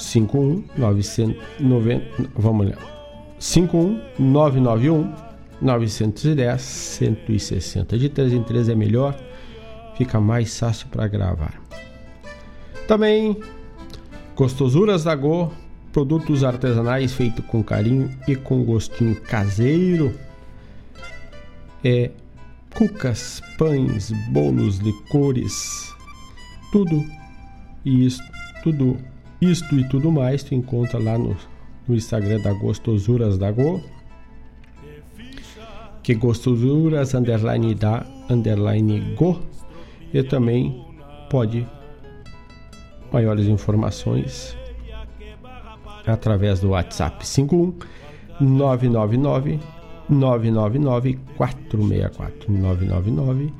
51 0.00 0.64
990, 0.76 2.30
vamos 2.34 2.70
lá. 2.70 2.76
51 3.38 4.00
991 4.18 5.12
910 5.60 6.60
160. 6.60 7.98
De 7.98 8.08
3 8.08 8.32
em 8.32 8.42
3 8.42 8.68
é 8.70 8.74
melhor, 8.74 9.18
fica 9.96 10.20
mais 10.20 10.58
fácil 10.58 10.88
para 10.88 11.06
gravar. 11.06 11.60
Também 12.86 13.36
Gostosuras 14.40 15.04
da 15.04 15.14
Go, 15.14 15.52
produtos 15.92 16.42
artesanais 16.44 17.12
feitos 17.12 17.44
com 17.44 17.62
carinho 17.62 18.10
e 18.26 18.34
com 18.34 18.64
gostinho 18.64 19.14
caseiro. 19.20 20.18
É 21.84 22.10
cucas, 22.74 23.42
pães, 23.58 24.10
bolos, 24.32 24.78
licores, 24.78 25.94
tudo 26.72 27.04
isso, 27.84 28.22
tudo 28.62 28.98
isto 29.40 29.74
e 29.78 29.88
tudo 29.88 30.10
mais 30.12 30.42
tu 30.42 30.54
encontra 30.54 30.98
lá 30.98 31.16
no, 31.16 31.36
no 31.88 31.94
Instagram 31.94 32.40
da 32.40 32.52
Gostosuras 32.52 33.38
da 33.38 33.50
Go. 33.50 33.82
Que 36.02 36.14
Gostosuras 36.14 37.14
underline 37.14 37.74
da 37.74 38.04
underline 38.28 39.14
Go. 39.14 39.40
E 40.12 40.22
também 40.22 40.84
pode 41.30 41.66
maiores 43.12 43.46
informações 43.46 44.56
através 46.06 46.60
do 46.60 46.70
WhatsApp 46.70 47.26
51 47.26 47.74
999 48.40 49.60
999 50.08 51.18
464 51.36 52.52
999 52.52 53.52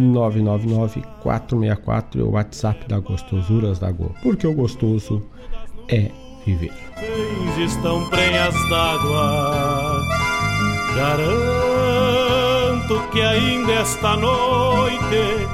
999 0.00 1.02
464 1.22 2.20
é 2.20 2.24
o 2.24 2.30
WhatsApp 2.30 2.88
da 2.88 3.00
Gostosuras 3.00 3.78
da 3.78 3.90
Go, 3.90 4.14
porque 4.22 4.46
o 4.46 4.54
gostoso 4.54 5.22
é 5.88 6.10
viver. 6.44 6.72
Estão 7.58 8.08
prenhas 8.08 8.54
d'água, 8.68 10.02
garanto 10.94 11.56
que 13.12 13.20
ainda 13.20 13.72
esta 13.72 14.16
noite. 14.16 14.96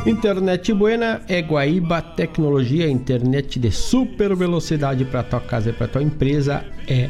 Internet 0.06 0.72
Buena 0.72 1.22
é 1.28 1.40
Guaíba 1.40 2.02
Tecnologia, 2.02 2.90
internet 2.90 3.58
de 3.58 3.70
super 3.70 4.34
velocidade 4.34 5.04
para 5.04 5.22
tua 5.22 5.40
casa 5.40 5.70
e 5.70 5.72
para 5.72 5.88
tua 5.88 6.02
empresa 6.02 6.64
é 6.88 7.08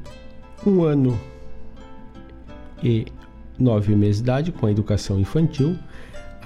um 0.65 0.84
ano 0.84 1.18
e 2.84 3.05
nove 3.57 3.95
meses 3.95 4.18
de 4.18 4.24
idade 4.24 4.51
com 4.51 4.65
a 4.65 4.72
educação 4.72 5.18
infantil 5.18 5.78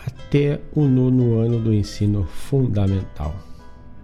até 0.06 0.60
o 0.74 0.86
nono 0.86 1.40
ano 1.40 1.60
do 1.60 1.74
ensino 1.74 2.26
fundamental. 2.26 3.36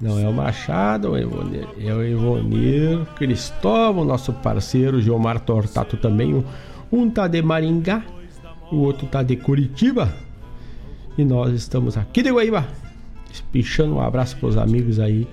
Não 0.00 0.18
é 0.18 0.28
o 0.28 0.32
Machado, 0.32 1.08
é 1.08 1.10
o 1.10 1.18
Ivonir. 1.18 1.68
É 1.80 1.94
o 1.94 2.04
Ivonir 2.04 3.06
Cristóvão, 3.16 4.04
nosso 4.04 4.32
parceiro, 4.32 5.00
Gilmar 5.00 5.40
Tortato 5.40 5.96
também. 5.96 6.44
Um 6.92 7.08
tá 7.08 7.26
de 7.26 7.40
Maringá, 7.40 8.02
o 8.70 8.76
outro 8.76 9.06
tá 9.06 9.22
de 9.22 9.36
Curitiba. 9.36 10.12
E 11.16 11.24
nós 11.24 11.52
estamos 11.54 11.96
aqui 11.96 12.22
de 12.22 12.30
Guaíba. 12.30 12.66
Pichando 13.52 13.94
um 13.94 14.00
abraço 14.00 14.36
pros 14.36 14.56
amigos 14.56 14.98
aí 14.98 15.26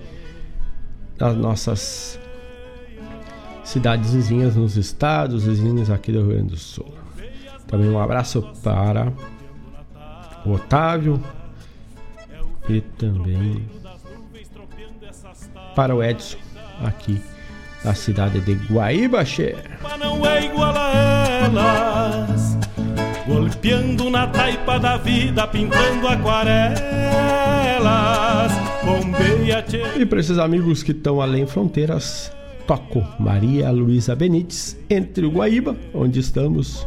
das 1.16 1.36
nossas 1.36 2.18
cidades 3.62 4.12
vizinhas 4.12 4.56
nos 4.56 4.76
estados 4.76 5.44
vizinhos 5.44 5.90
aqui 5.90 6.12
do 6.12 6.20
Rio 6.20 6.28
Grande 6.28 6.50
do 6.50 6.56
Sul. 6.56 6.92
Também 7.66 7.90
um 7.90 7.98
abraço 7.98 8.42
para 8.62 9.12
o 10.44 10.52
Otávio 10.52 11.22
e 12.68 12.80
também 12.80 13.66
para 15.74 15.94
o 15.94 16.02
Edson 16.02 16.38
aqui 16.82 17.20
na 17.84 17.94
cidade 17.94 18.40
de 18.40 18.54
Guaíbaxé. 18.72 19.56
Não 19.98 20.24
é 20.24 20.46
igual 20.46 20.74
a 20.76 21.26
elas, 21.44 22.58
golpeando 23.26 24.10
na 24.10 24.26
taipa 24.26 24.78
da 24.78 24.96
vida, 24.96 25.46
pintando 25.46 26.08
aquarelas. 26.08 26.84
Bombeia 28.84 29.64
E 29.96 30.04
para 30.04 30.20
esses 30.20 30.38
amigos 30.38 30.82
que 30.82 30.92
estão 30.92 31.20
além 31.20 31.46
fronteiras, 31.46 32.30
toco 32.66 33.02
Maria 33.18 33.70
Luísa 33.70 34.14
Benites 34.14 34.78
entre 34.90 35.24
o 35.26 35.30
Guaíba, 35.30 35.76
onde 35.94 36.20
estamos, 36.20 36.86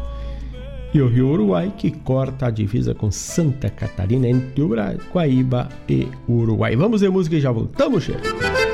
e 0.93 1.01
o 1.01 1.07
Rio 1.07 1.29
Uruguai, 1.29 1.73
que 1.75 1.91
corta 1.91 2.47
a 2.47 2.51
divisa 2.51 2.93
com 2.93 3.11
Santa 3.11 3.69
Catarina 3.69 4.27
entre 4.27 4.61
o 4.61 4.69
Guaíba 5.13 5.69
e 5.89 6.07
o 6.27 6.33
Uruguai. 6.33 6.75
Vamos 6.75 7.01
ver 7.01 7.09
música 7.09 7.35
e 7.35 7.41
já 7.41 7.51
voltamos, 7.51 8.03
chefe. 8.03 8.66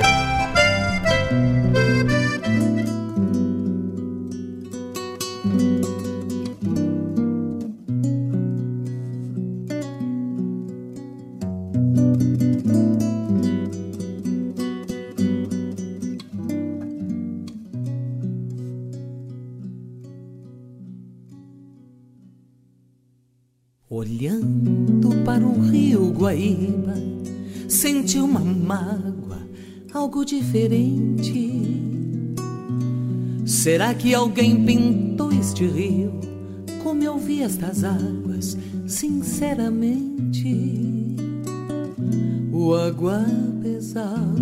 Olhando 24.03 25.23
para 25.23 25.47
o 25.47 25.61
rio 25.61 26.11
Guaíba, 26.11 26.93
senti 27.69 28.17
uma 28.19 28.41
mágoa, 28.41 29.47
algo 29.93 30.25
diferente. 30.25 31.61
Será 33.45 33.93
que 33.93 34.13
alguém 34.13 34.65
pintou 34.65 35.31
este 35.31 35.65
rio 35.65 36.11
como 36.83 37.01
eu 37.01 37.17
vi 37.17 37.43
estas 37.43 37.85
águas, 37.85 38.57
sinceramente? 38.85 40.53
O 42.51 42.75
água 42.75 43.25
pesava 43.61 44.35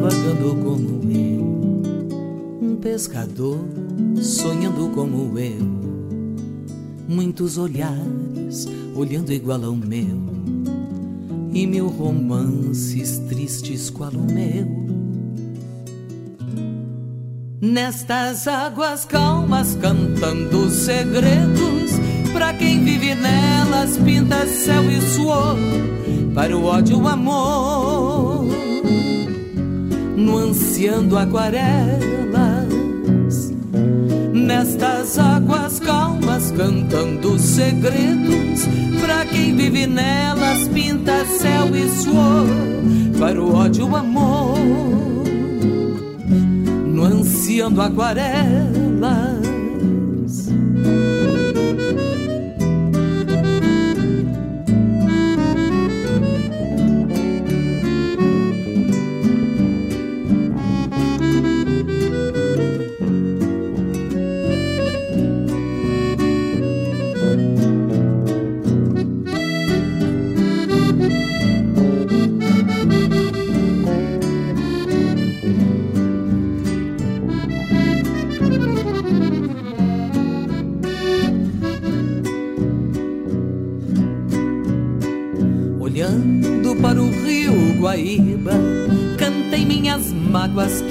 vagando 0.00 0.56
como 0.56 1.12
eu, 1.12 2.68
um 2.68 2.76
pescador 2.80 3.60
sonhando 4.20 4.90
como 4.92 5.38
eu. 5.38 5.84
Muitos 7.06 7.58
olhares 7.58 8.66
olhando 8.94 9.32
igual 9.32 9.64
ao 9.64 9.74
meu, 9.74 10.18
e 11.52 11.66
mil 11.66 11.88
romances 11.88 13.18
tristes 13.28 13.90
qual 13.90 14.12
o 14.12 14.32
meu. 14.32 14.84
Nestas 17.60 18.46
águas 18.46 19.04
calmas 19.04 19.76
cantando 19.80 20.68
segredos, 20.70 21.92
para 22.32 22.52
quem 22.54 22.84
vive 22.84 23.14
nelas 23.14 23.96
pinta 23.96 24.46
céu 24.46 24.82
e 24.90 25.00
suor, 25.00 25.56
para 26.34 26.56
o 26.56 26.64
ódio 26.64 27.00
o 27.00 27.08
amor, 27.08 28.44
nuanceando 30.16 31.16
aquarelas. 31.16 32.04
Nestas 34.32 35.18
águas 35.18 35.80
calmas 35.80 36.23
cantando 36.56 37.38
segredos, 37.38 38.66
para 39.00 39.24
quem 39.26 39.56
vive 39.56 39.86
nelas 39.86 40.68
pinta 40.68 41.24
céu 41.26 41.74
e 41.74 41.88
suor, 41.88 42.46
para 43.18 43.40
o 43.40 43.54
ódio 43.54 43.88
o 43.88 43.96
amor, 43.96 44.58
nuanceando 46.86 47.80
aquarelas. 47.80 49.33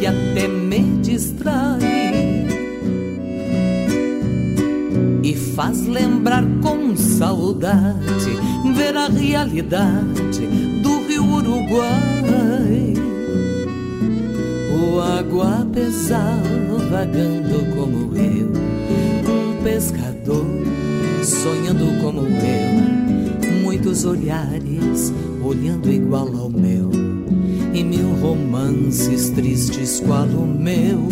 Que 0.04 0.08
até 0.08 0.50
me 0.50 1.00
distraem 1.02 2.46
e 5.24 5.34
faz 5.34 5.88
lembrar 5.88 6.44
com 6.62 6.94
saudade 6.94 8.38
ver 8.76 8.98
a 8.98 9.08
realidade 9.08 10.46
do 10.84 11.08
rio 11.08 11.24
Uruguai. 11.24 12.94
O 14.78 15.00
água 15.00 15.66
pesada 15.72 16.78
vagando 16.92 17.74
como 17.74 18.14
eu, 18.18 18.52
um 19.32 19.64
pescador, 19.64 20.46
sonhando 21.24 22.02
como 22.02 22.28
eu, 22.28 23.62
muitos 23.64 24.04
olhares 24.04 25.14
olhando 25.42 25.90
igual 25.90 26.28
ao 26.36 26.50
meu, 26.50 26.92
e 27.74 27.84
mil 27.84 28.14
romances 28.22 29.30
tristes 29.32 30.00
qual 30.00 30.28
o 30.28 30.46
meu. 30.46 31.08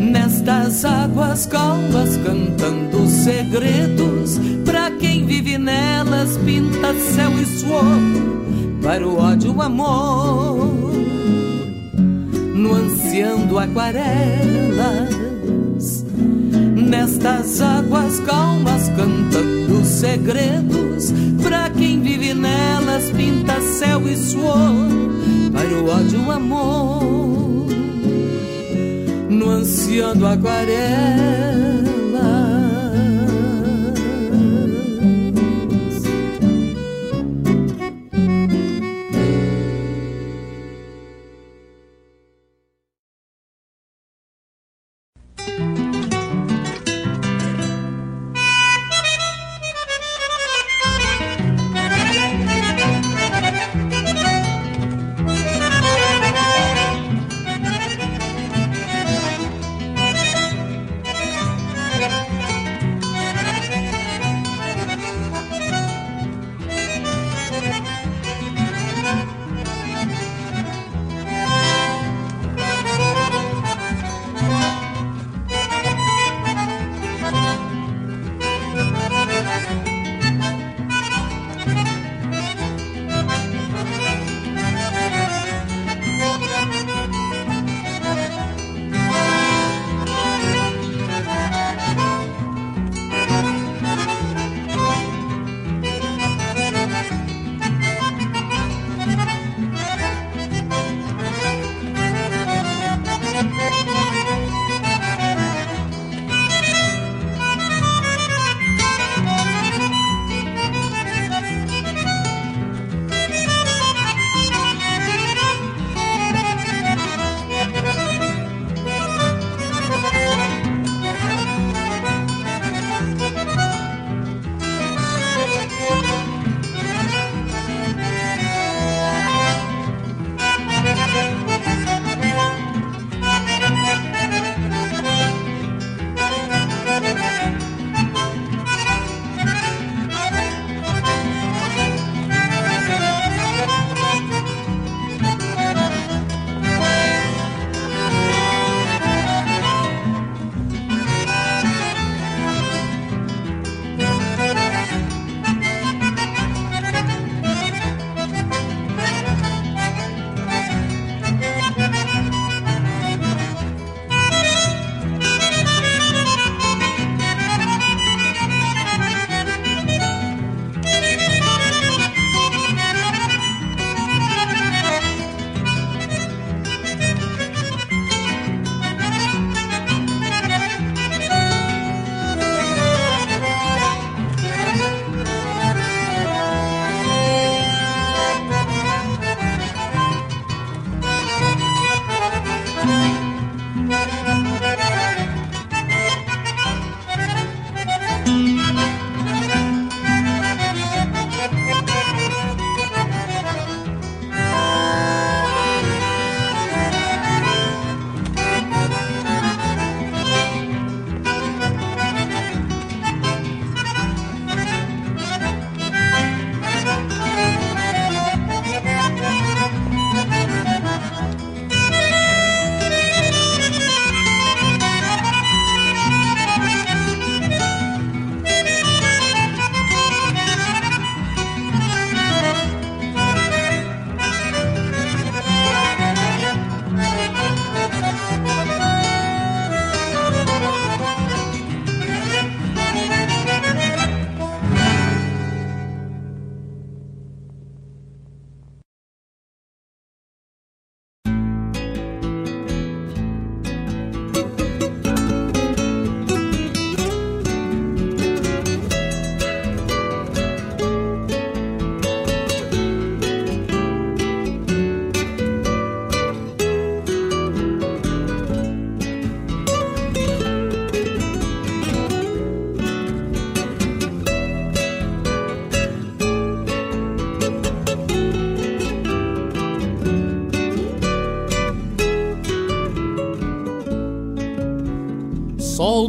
Nestas 0.00 0.84
águas 0.84 1.46
calmas 1.46 2.16
cantando 2.18 3.06
segredos, 3.06 4.38
pra 4.64 4.90
quem 4.92 5.26
vive 5.26 5.58
nelas 5.58 6.36
pinta 6.38 6.94
céu 6.94 7.30
e 7.40 7.46
suor 7.46 8.32
para 8.82 9.06
o 9.06 9.16
ódio 9.16 9.54
o 9.54 9.62
amor, 9.62 10.74
nuanceando 12.54 13.58
aquarelas, 13.58 15.14
nestas 16.74 17.60
águas 17.60 18.18
calmas 18.20 18.88
cantando 18.88 19.21
segredos, 20.02 21.12
para 21.44 21.70
quem 21.70 22.00
vive 22.00 22.34
nelas 22.34 23.08
pinta 23.12 23.60
céu 23.60 24.02
e 24.08 24.16
suor, 24.16 24.74
para 25.52 25.68
o 25.78 25.88
ódio 25.88 26.26
o 26.26 26.30
amor, 26.32 27.68
nuanceando 29.30 30.26
aquarelas. 30.26 31.91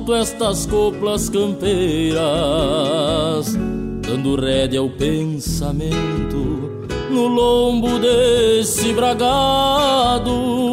Solto 0.04 0.16
estas 0.16 0.66
coplas 0.66 1.30
campeiras, 1.30 2.18
dando 4.02 4.36
rédea 4.36 4.82
ao 4.82 4.90
pensamento 4.90 6.72
no 7.10 7.28
lombo 7.28 8.00
desse 8.00 8.92
bragado. 8.94 10.72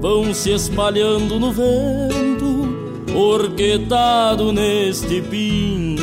Vão 0.00 0.32
se 0.32 0.50
espalhando 0.50 1.40
no 1.40 1.50
vento, 1.50 3.14
orquetado 3.14 4.52
neste 4.52 5.20
pingo. 5.22 6.02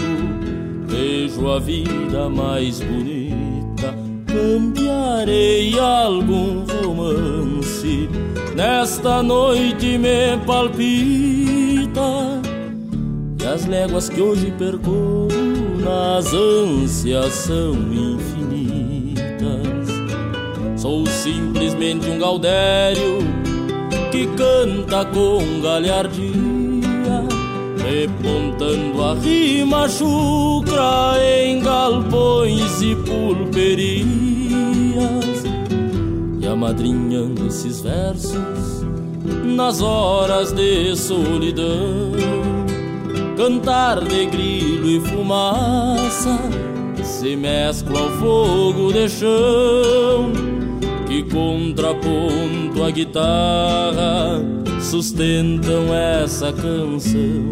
Vejo 0.87 1.47
a 1.49 1.59
vida 1.59 2.29
mais 2.29 2.81
bonita, 2.81 3.95
cambiarei 4.25 5.79
algum 5.79 6.65
romance. 6.65 8.09
Nesta 8.55 9.23
noite 9.23 9.97
me 9.97 10.37
palpita 10.45 11.30
as 13.51 13.65
léguas 13.65 14.07
que 14.07 14.21
hoje 14.21 14.53
percorro 14.57 15.27
nas 15.77 16.33
ânsias 16.33 17.33
são 17.33 17.73
infinitas. 17.73 19.21
Sou 20.77 21.05
simplesmente 21.05 22.09
um 22.09 22.17
gaudério 22.17 23.19
que 24.09 24.25
canta 24.37 25.03
com 25.05 25.59
galhardia, 25.61 26.31
repontando 27.77 29.03
a 29.03 29.15
rima 29.15 29.89
chucra 29.89 31.15
em 31.21 31.59
galpões 31.59 32.81
e 32.81 32.95
pulperias, 32.95 34.21
e 36.39 36.47
amadrinhando 36.47 37.47
esses 37.47 37.81
versos 37.81 38.85
nas 39.43 39.81
horas 39.81 40.53
de 40.53 40.95
solidão 40.95 42.50
cantar 43.35 44.01
de 44.01 44.25
grilo 44.25 44.89
e 44.89 44.99
fumaça 44.99 46.39
se 47.03 47.35
mescla 47.35 47.99
ao 47.99 48.09
fogo 48.11 48.91
de 48.91 49.09
chão 49.09 50.31
que 51.07 51.23
contraponto 51.23 52.83
a 52.83 52.91
guitarra 52.91 54.41
sustentam 54.79 55.93
essa 55.93 56.51
canção 56.53 57.51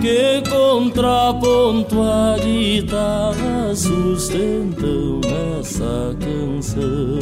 que 0.00 0.42
contraponto 0.48 2.00
a 2.02 2.36
guitarra 2.38 3.74
sustentam 3.74 5.20
essa 5.58 6.16
canção 6.20 7.18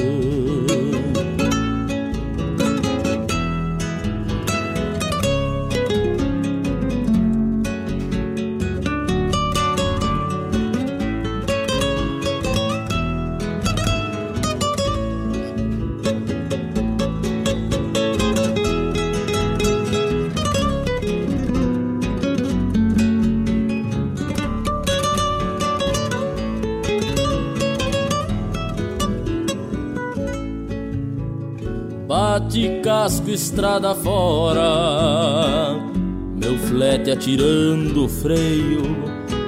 bate 32.55 32.81
casco 32.83 33.31
estrada 33.31 33.95
fora, 33.97 35.77
meu 36.37 36.57
flete 36.57 37.11
atirando 37.11 38.05
o 38.05 38.09
freio, 38.09 38.83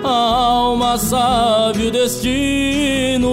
a 0.02 0.08
alma 0.08 0.98
sabe 0.98 1.86
o 1.86 1.90
destino, 1.92 3.30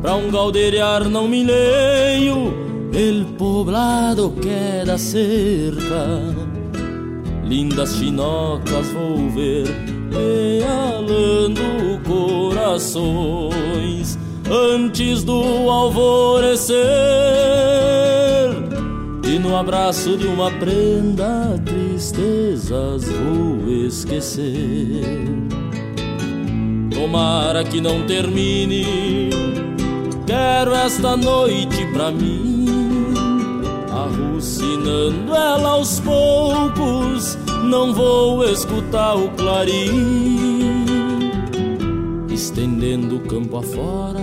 pra 0.00 0.16
um 0.16 0.30
galdeiriar 0.30 1.06
não 1.10 1.28
me 1.28 1.44
leio, 1.44 2.54
el 2.94 3.26
poblado 3.36 4.32
queda 4.40 4.96
cerca, 4.96 6.34
lindas 7.44 7.96
chinocas 7.96 8.86
vou 8.92 9.28
ver, 9.30 9.66
realando 10.10 11.60
corações 12.06 14.18
antes 14.50 15.22
do 15.22 15.68
alvorecer. 15.68 16.78
E 19.28 19.38
no 19.38 19.54
abraço 19.54 20.16
de 20.16 20.26
uma 20.26 20.50
prenda, 20.50 21.60
tristezas 21.64 23.04
vou 23.04 23.68
esquecer. 23.86 25.04
Tomara 26.90 27.62
que 27.62 27.80
não 27.80 28.06
termine, 28.06 29.30
quero 30.26 30.74
esta 30.74 31.14
noite 31.16 31.86
pra 31.92 32.10
mim. 32.10 32.64
Arrucinando 33.92 35.34
ela 35.34 35.70
aos 35.72 36.00
poucos, 36.00 37.36
não 37.64 37.92
vou 37.92 38.44
escutar 38.44 39.14
o 39.14 39.28
clarim 39.30 40.48
estendendo 42.38 43.16
o 43.16 43.20
campo 43.20 43.56
afora 43.56 44.22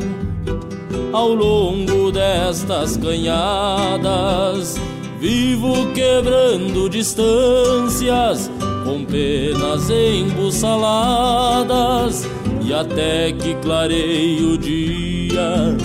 ao 1.11 1.33
longo 1.33 2.11
destas 2.11 2.97
canhadas. 2.97 4.79
Vivo 5.19 5.91
quebrando 5.93 6.89
distâncias 6.89 8.49
com 8.83 9.05
penas 9.05 9.89
embussaladas 9.89 12.27
e 12.61 12.73
até 12.73 13.31
que 13.31 13.55
clareie 13.55 14.43
o 14.43 14.57
dia 14.57 15.77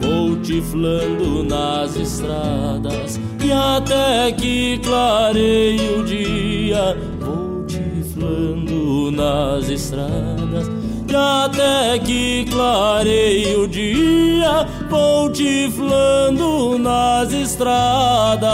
vou 0.00 0.36
tiflando 0.36 1.44
nas 1.44 1.94
estradas 1.96 3.20
e 3.44 3.52
até 3.52 4.32
que 4.32 4.78
clareie 4.78 5.98
o 5.98 6.04
dia 6.04 6.96
vou 7.20 7.66
tiflando 7.66 9.10
nas 9.10 9.68
estradas 9.68 10.77
e 11.08 11.16
até 11.16 11.98
que 11.98 12.44
clareie 12.50 13.56
o 13.56 13.66
dia, 13.66 14.66
vou 14.90 15.32
tiflando 15.32 16.78
nas 16.78 17.32
estradas. 17.32 18.48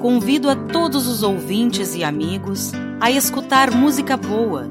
Convido 0.00 0.48
a 0.48 0.56
todos 0.56 1.06
os 1.06 1.22
ouvintes 1.22 1.94
e 1.94 2.04
amigos 2.04 2.72
a 3.00 3.10
escutar 3.10 3.70
música 3.70 4.16
boa 4.16 4.70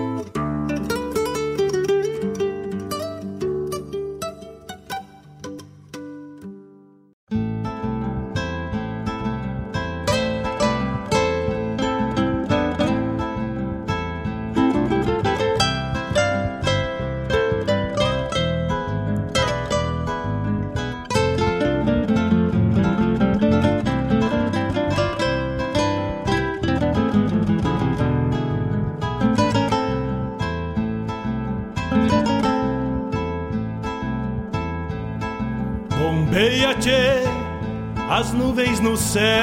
Nuvens 39.11 39.40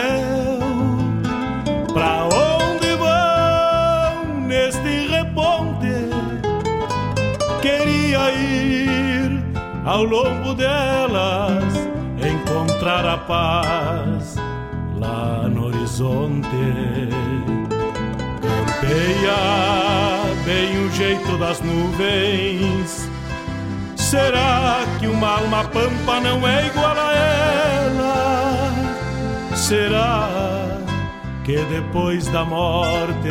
depois 31.81 32.27
da 32.27 32.45
morte 32.45 33.29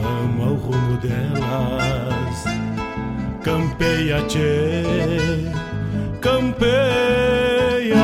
vamos 0.00 0.46
ao 0.46 0.54
rumo 0.54 0.96
delas? 0.98 2.44
Campeia, 3.42 4.22
tchê, 4.26 4.84
campeia. 6.20 7.96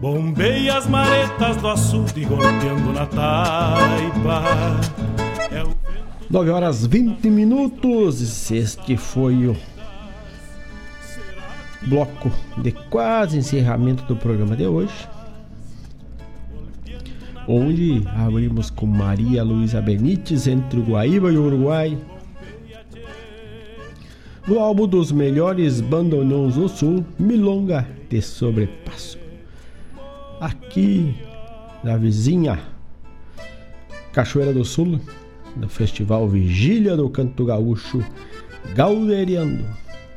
Bombei 0.00 0.68
as 0.68 0.88
maretas 0.88 1.56
do 1.58 1.68
açude 1.68 2.24
golpeando 2.24 2.92
na 2.92 3.06
taipa. 3.06 4.42
É 5.52 5.62
o 5.62 5.72
9 6.28 6.50
horas 6.50 6.86
20 6.86 7.30
minutos. 7.30 8.50
Este 8.50 8.96
foi 8.96 9.46
o 9.46 9.56
bloco 11.82 12.32
de 12.56 12.72
quase 12.72 13.38
encerramento 13.38 14.02
do 14.04 14.16
programa 14.16 14.56
de 14.56 14.66
hoje. 14.66 15.17
Onde 17.48 18.02
abrimos 18.14 18.70
com 18.70 18.86
Maria 18.86 19.42
Luísa 19.42 19.80
Benites 19.80 20.46
entre 20.46 20.78
o 20.78 20.84
Guaíba 20.84 21.32
e 21.32 21.36
o 21.36 21.46
Uruguai. 21.46 21.98
No 24.46 24.60
álbum 24.60 24.86
dos 24.86 25.10
melhores 25.10 25.80
bandonãos 25.80 26.54
do 26.54 26.68
sul, 26.68 27.04
Milonga 27.18 27.88
de 28.08 28.22
Sobrepasso 28.22 29.18
aqui 30.40 31.14
na 31.82 31.96
vizinha 31.96 32.58
Cachoeira 34.12 34.52
do 34.52 34.64
Sul, 34.64 35.00
do 35.56 35.68
Festival 35.68 36.28
Vigília 36.28 36.96
do 36.96 37.08
Canto 37.08 37.44
Gaúcho 37.44 38.04
Gauderiando. 38.74 39.64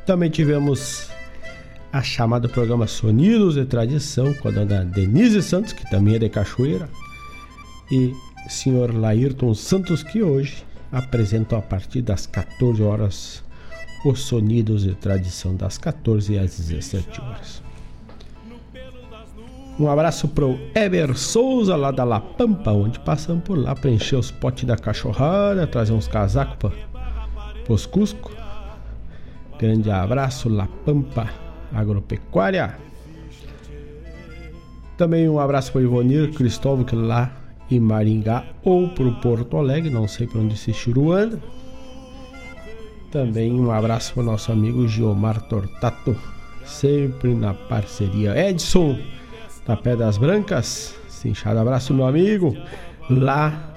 Também 0.06 0.30
tivemos 0.30 1.08
a 1.92 2.02
chamada 2.02 2.48
programa 2.48 2.86
Sonidos 2.86 3.54
de 3.54 3.64
Tradição 3.64 4.32
com 4.34 4.48
a 4.48 4.50
dona 4.50 4.84
Denise 4.84 5.42
Santos, 5.42 5.72
que 5.72 5.88
também 5.90 6.14
é 6.14 6.18
de 6.18 6.28
Cachoeira, 6.28 6.88
e 7.92 8.16
senhor 8.48 8.94
Laírton 8.94 9.54
Santos, 9.54 10.02
que 10.02 10.22
hoje 10.22 10.64
apresentam 10.90 11.58
a 11.58 11.62
partir 11.62 12.00
das 12.00 12.26
14 12.26 12.82
horas 12.82 13.44
os 14.04 14.20
Sonidos 14.20 14.82
de 14.82 14.94
Tradição, 14.94 15.54
das 15.54 15.76
14 15.76 16.38
às 16.38 16.56
17 16.56 17.20
horas. 17.20 17.62
Um 19.78 19.88
abraço 19.88 20.28
pro 20.28 20.58
Eber 20.74 21.16
Souza 21.16 21.76
lá 21.76 21.90
da 21.90 22.04
La 22.04 22.20
Pampa, 22.20 22.72
onde 22.72 22.98
passamos 23.00 23.44
por 23.44 23.58
lá 23.58 23.74
para 23.74 23.90
encher 23.90 24.16
os 24.18 24.30
potes 24.30 24.64
da 24.64 24.76
cachorrada, 24.76 25.66
trazer 25.66 25.92
uns 25.92 26.08
casacos 26.08 26.72
para 27.64 27.72
os 27.72 27.86
Cusco. 27.86 28.32
Grande 29.58 29.90
abraço, 29.90 30.48
La 30.48 30.66
Pampa 30.66 31.28
Agropecuária. 31.72 32.76
Também 34.96 35.28
um 35.28 35.38
abraço 35.38 35.72
para 35.72 35.82
Ivonir 35.82 36.32
Cristóvão, 36.32 36.84
que 36.84 36.96
lá 36.96 37.41
em 37.70 37.80
Maringá 37.80 38.44
ou 38.62 38.88
pro 38.88 39.12
Porto 39.20 39.56
Alegre, 39.56 39.90
não 39.90 40.06
sei 40.06 40.26
para 40.26 40.40
onde 40.40 40.54
esse 40.54 40.72
churu 40.72 41.12
anda. 41.12 41.40
Também 43.10 43.52
um 43.52 43.70
abraço 43.70 44.14
para 44.14 44.22
o 44.22 44.26
nosso 44.26 44.50
amigo 44.52 44.88
Giomar 44.88 45.40
Tortato, 45.42 46.16
sempre 46.64 47.34
na 47.34 47.52
parceria. 47.52 48.36
Edson 48.48 48.98
da 49.66 49.76
Pedras 49.76 50.16
Brancas. 50.16 50.94
Cinchado 51.08 51.58
abraço, 51.58 51.94
meu 51.94 52.06
amigo. 52.06 52.56
Lá 53.10 53.74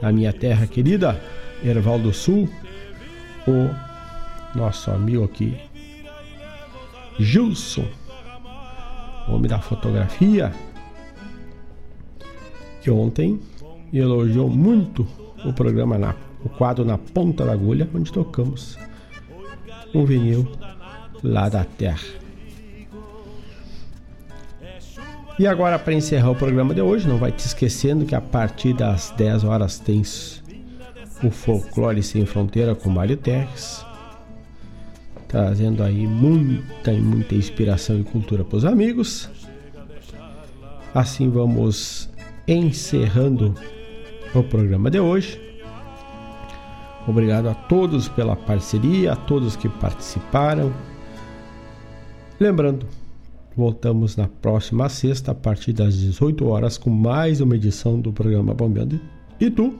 na 0.00 0.12
minha 0.12 0.32
terra 0.32 0.66
querida, 0.66 1.20
Erval 1.62 1.98
do 1.98 2.12
Sul, 2.12 2.48
o 3.46 3.70
nosso 4.56 4.90
amigo 4.90 5.24
aqui, 5.24 5.56
Gilson, 7.18 7.86
homem 9.28 9.48
da 9.48 9.58
fotografia, 9.58 10.52
ontem 12.90 13.40
elogiou 13.92 14.48
muito 14.48 15.06
o 15.44 15.52
programa, 15.52 15.96
na, 15.96 16.14
o 16.44 16.48
quadro 16.48 16.84
Na 16.84 16.98
Ponta 16.98 17.44
da 17.44 17.52
Agulha, 17.52 17.88
onde 17.94 18.12
tocamos 18.12 18.78
um 19.94 20.04
vinil 20.04 20.46
lá 21.22 21.48
da 21.48 21.64
terra. 21.64 22.26
E 25.38 25.46
agora, 25.46 25.78
para 25.78 25.92
encerrar 25.92 26.30
o 26.30 26.34
programa 26.34 26.74
de 26.74 26.80
hoje, 26.80 27.06
não 27.06 27.18
vai 27.18 27.30
te 27.30 27.40
esquecendo 27.40 28.06
que 28.06 28.14
a 28.14 28.20
partir 28.20 28.72
das 28.72 29.12
10 29.18 29.44
horas 29.44 29.78
tem 29.78 30.02
o 31.22 31.30
Folclore 31.30 32.02
Sem 32.02 32.24
Fronteira 32.24 32.74
com 32.74 32.88
Mário 32.88 33.18
Terres, 33.18 33.84
trazendo 35.28 35.82
aí 35.82 36.06
muita 36.06 36.90
e 36.90 37.00
muita 37.00 37.34
inspiração 37.34 38.00
e 38.00 38.04
cultura 38.04 38.44
para 38.44 38.56
os 38.56 38.64
amigos. 38.64 39.28
Assim 40.94 41.28
vamos 41.28 42.08
encerrando 42.46 43.54
o 44.34 44.42
programa 44.42 44.90
de 44.90 45.00
hoje. 45.00 45.40
Obrigado 47.06 47.48
a 47.48 47.54
todos 47.54 48.08
pela 48.08 48.34
parceria, 48.34 49.12
a 49.12 49.16
todos 49.16 49.56
que 49.56 49.68
participaram. 49.68 50.72
Lembrando, 52.38 52.86
Voltamos 53.56 54.16
na 54.16 54.28
próxima 54.28 54.86
sexta, 54.90 55.32
a 55.32 55.34
partir 55.34 55.72
das 55.72 55.96
18 55.96 56.46
horas, 56.46 56.76
com 56.76 56.90
mais 56.90 57.40
uma 57.40 57.56
edição 57.56 57.98
do 57.98 58.12
programa 58.12 58.52
Bombeando. 58.52 59.00
E 59.40 59.50
tu? 59.50 59.74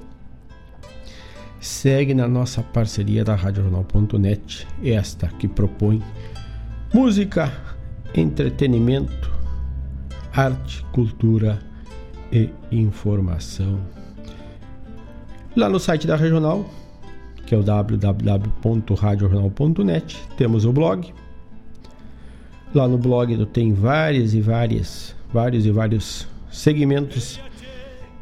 Segue 1.61 2.15
na 2.15 2.27
nossa 2.27 2.63
parceria 2.63 3.23
da 3.23 3.35
RadioJornal.net, 3.35 4.67
esta 4.83 5.29
que 5.29 5.47
propõe 5.47 6.03
música, 6.95 7.53
entretenimento, 8.15 9.31
arte, 10.33 10.83
cultura 10.93 11.59
e 12.37 12.53
informação. 12.71 13.81
Lá 15.57 15.69
no 15.69 15.81
site 15.81 16.07
da 16.07 16.15
Regional, 16.17 16.65
que 17.47 17.55
é 17.55 17.59
o 17.59 17.63
www.radiojornal.net, 17.63 20.23
temos 20.37 20.65
o 20.65 20.73
blog 20.73 21.13
Lá 22.75 22.87
no 22.87 22.99
blog 22.99 23.47
tem 23.47 23.73
várias 23.73 24.35
e 24.35 24.41
várias, 24.43 25.17
vários 25.33 25.65
e 25.65 25.71
vários 25.71 26.29
segmentos 26.51 27.41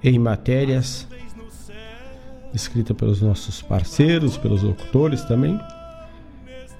em 0.02 0.16
matérias 0.16 1.08
escrita 2.54 2.94
pelos 2.94 3.20
nossos 3.20 3.60
parceiros, 3.62 4.36
pelos 4.36 4.62
locutores 4.62 5.24
também, 5.24 5.58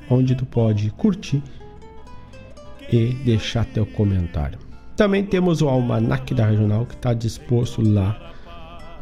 onde 0.08 0.36
tu 0.36 0.46
pode 0.46 0.88
curtir 0.90 1.42
e 2.92 3.12
deixar 3.24 3.64
teu 3.64 3.84
comentário. 3.84 4.63
Também 4.96 5.24
temos 5.24 5.60
o 5.60 5.68
almanac 5.68 6.32
da 6.34 6.46
regional 6.46 6.86
que 6.86 6.94
está 6.94 7.12
disposto 7.12 7.82
lá 7.82 8.32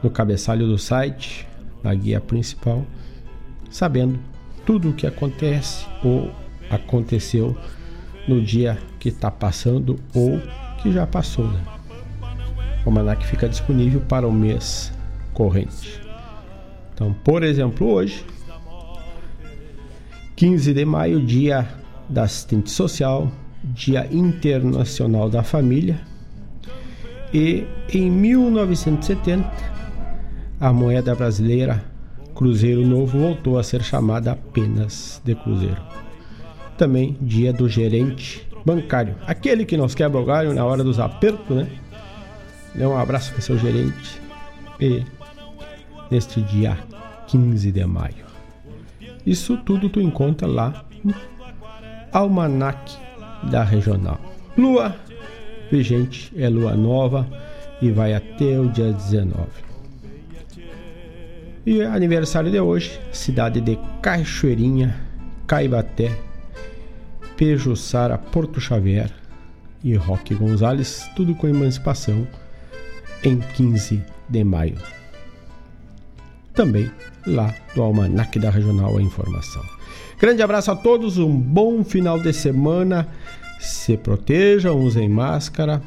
no 0.03 0.11
cabeçalho 0.11 0.67
do 0.67 0.79
site, 0.79 1.47
na 1.83 1.95
guia 1.95 2.21
principal, 2.21 2.85
sabendo 3.71 4.19
tudo 4.65 4.91
o 4.91 4.93
que 4.95 5.07
acontece 5.07 5.87
ou 6.03 6.31
aconteceu 6.71 7.57
no 8.27 8.41
dia 8.41 8.79
que 8.99 9.11
está 9.11 9.31
passando 9.31 9.99
ou 10.15 10.41
que 10.83 10.91
já 10.91 11.07
passou. 11.07 11.47
Né? 11.47 11.61
O 12.85 12.89
almanac 12.89 13.27
fica 13.27 13.49
disponível 13.49 14.01
para 14.01 14.27
o 14.27 14.33
mês 14.33 14.93
corrente. 15.35 16.01
Então, 16.95 17.13
por 17.25 17.43
exemplo, 17.43 17.87
hoje, 17.91 18.25
15 20.37 20.73
de 20.73 20.85
maio, 20.85 21.21
dia 21.21 21.69
da 22.09 22.23
assistente 22.23 22.71
social, 22.71 23.31
Dia 23.65 24.09
Internacional 24.11 25.31
da 25.31 25.43
Família. 25.43 26.01
E 27.33 27.65
em 27.93 28.11
1970, 28.11 29.51
a 30.61 30.73
moeda 30.73 31.15
brasileira 31.15 31.85
Cruzeiro 32.35 32.87
Novo 32.87 33.19
voltou 33.19 33.59
a 33.59 33.63
ser 33.63 33.83
chamada 33.83 34.33
apenas 34.33 35.21
de 35.25 35.35
Cruzeiro 35.35 35.81
também 36.83 37.17
dia 37.21 37.53
do 37.53 37.69
gerente 37.69 38.45
bancário. 38.65 39.15
Aquele 39.25 39.65
que 39.65 39.77
nos 39.77 39.95
quebra 39.95 40.21
o 40.21 40.25
galho 40.25 40.53
na 40.53 40.65
hora 40.65 40.83
dos 40.83 40.99
apertos, 40.99 41.57
né? 41.57 41.69
Dê 42.75 42.85
um 42.85 42.97
abraço 42.97 43.33
para 43.33 43.41
seu 43.41 43.57
gerente. 43.57 44.21
E 44.81 45.05
neste 46.11 46.43
dia 46.43 46.77
15 47.29 47.71
de 47.71 47.87
maio. 47.87 48.25
Isso 49.25 49.57
tudo 49.59 49.89
tu 49.89 50.01
encontra 50.01 50.49
lá 50.49 50.85
no 51.05 51.15
Almanac 52.13 52.97
da 53.45 53.63
Regional. 53.65 54.21
Lua 54.57 54.97
vigente 55.71 56.33
é 56.37 56.49
lua 56.49 56.75
nova 56.75 57.27
e 57.81 57.91
vai 57.91 58.15
até 58.15 58.59
o 58.59 58.69
dia 58.69 58.93
19. 58.93 59.37
E 61.65 61.83
aniversário 61.83 62.51
de 62.51 62.61
hoje, 62.61 63.01
cidade 63.13 63.61
de 63.61 63.79
Cachoeirinha, 64.03 64.95
Caibaté, 65.47 66.11
Pejuçara 67.37 68.19
Porto 68.19 68.61
Xavier 68.61 69.11
e 69.83 69.95
Roque 69.95 70.35
Gonzalez, 70.35 71.09
tudo 71.17 71.35
com 71.35 71.49
emancipação, 71.49 72.27
em 73.25 73.39
15 73.39 74.03
de 74.29 74.45
maio. 74.45 74.79
Também 76.53 76.91
lá 77.27 77.55
do 77.75 77.83
Almanac 77.83 78.39
da 78.39 78.51
Regional 78.51 78.99
a 78.99 79.03
informação. 79.03 79.63
Grande 80.19 80.43
abraço 80.43 80.71
a 80.71 80.77
todos, 80.77 81.19
um 81.19 81.37
bom 81.37 81.83
final 81.85 82.19
de 82.19 82.33
semana. 82.33 83.09
Se 83.61 83.97
protejam, 83.97 84.79
usem 84.81 85.09
máscara, 85.09 85.83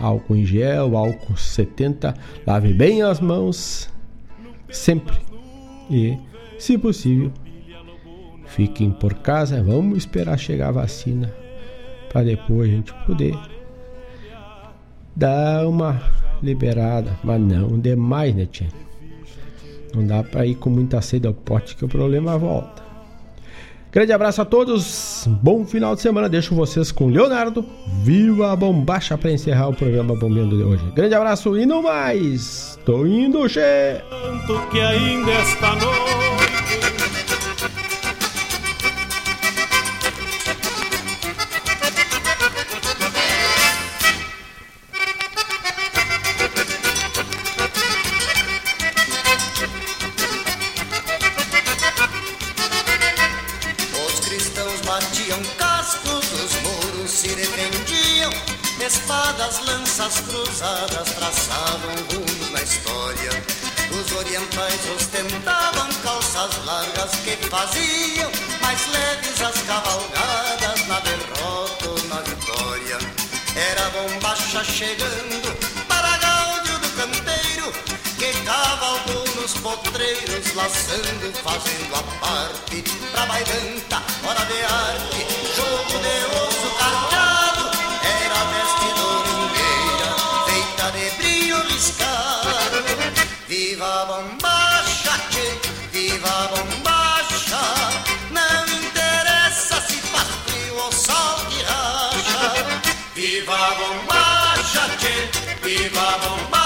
álcool 0.00 0.36
em 0.36 0.44
gel, 0.44 0.96
álcool 0.96 1.36
70, 1.36 2.14
lave 2.46 2.72
bem 2.72 3.02
as 3.02 3.20
mãos 3.20 3.88
sempre. 4.68 5.16
E, 5.90 6.16
se 6.58 6.78
possível, 6.78 7.32
fiquem 8.46 8.90
por 8.90 9.14
casa. 9.14 9.62
Vamos 9.62 9.98
esperar 9.98 10.38
chegar 10.38 10.68
a 10.68 10.72
vacina 10.72 11.32
para 12.08 12.24
depois 12.24 12.70
a 12.70 12.72
gente 12.72 12.94
poder 13.06 13.36
dar 15.14 15.66
uma 15.66 16.00
liberada, 16.42 17.18
mas 17.24 17.40
não 17.40 17.78
demais, 17.78 18.34
né, 18.34 18.46
tia? 18.46 18.68
Não 19.94 20.06
dá 20.06 20.22
para 20.22 20.44
ir 20.44 20.56
com 20.56 20.68
muita 20.68 21.00
sede 21.00 21.26
ao 21.26 21.34
pote 21.34 21.74
que 21.74 21.84
o 21.84 21.88
problema 21.88 22.36
volta. 22.36 22.85
Grande 23.96 24.12
abraço 24.12 24.42
a 24.42 24.44
todos, 24.44 25.26
bom 25.26 25.64
final 25.64 25.94
de 25.94 26.02
semana. 26.02 26.28
Deixo 26.28 26.54
vocês 26.54 26.92
com 26.92 27.08
Leonardo. 27.08 27.64
Viva 28.02 28.52
a 28.52 28.54
bombacha 28.54 29.16
para 29.16 29.32
encerrar 29.32 29.68
o 29.68 29.72
programa 29.72 30.14
Bombeando 30.14 30.54
de 30.54 30.62
hoje. 30.62 30.84
Grande 30.94 31.14
abraço 31.14 31.56
e 31.56 31.64
no 31.64 31.82
mais. 31.82 32.78
Tô 32.84 33.06
indo, 33.06 33.48
che. 33.48 34.02
Tanto 34.10 34.68
que 34.68 34.80
ainda 34.80 35.32
esta 35.32 35.70
noite 35.76 36.45
laçando, 80.66 81.32
fazendo 81.44 81.94
a 81.94 82.02
parte 82.18 82.82
pra 83.12 83.26
bailanta, 83.26 84.02
hora 84.26 84.44
de 84.46 84.64
arte, 84.64 85.20
jogo 85.54 85.98
de 86.02 86.16
osso 86.34 86.68
carteado. 86.76 87.70
Era 88.02 88.40
vestidura 88.52 89.30
feita 90.46 90.90
de 90.90 91.10
brilho 91.18 91.58
riscado. 91.68 92.82
Viva 93.46 94.02
a 94.02 94.04
bombacha, 94.06 95.14
tchê, 95.30 95.56
viva 95.92 96.28
a 96.28 96.48
bombacha. 96.48 97.62
Não 98.32 98.66
interessa 98.66 99.80
se 99.82 99.98
faz 100.08 100.28
frio 100.46 100.76
ou 100.78 100.92
sol 100.92 101.46
que 101.48 101.62
racha. 101.62 102.90
Viva 103.14 103.54
a 103.54 103.74
bombacha, 103.76 104.90
tchê, 104.98 105.30
viva 105.62 106.00
a 106.00 106.18
bombacha. 106.18 106.65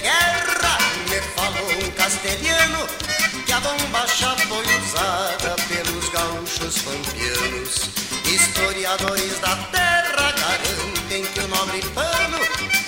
Guerra, 0.00 0.78
me 1.08 1.20
falou 1.34 1.84
um 1.84 1.90
castelhano, 1.92 2.86
que 3.44 3.52
a 3.52 3.60
bombacha 3.60 4.36
foi 4.46 4.64
usada 4.82 5.56
pelos 5.68 6.08
gaúchos 6.10 6.78
pampianos. 6.82 7.90
Historiadores 8.24 9.38
da 9.40 9.56
terra 9.72 10.32
garantem 10.32 11.24
que 11.24 11.40
o 11.40 11.48
nobre 11.48 11.80
pano 11.94 12.38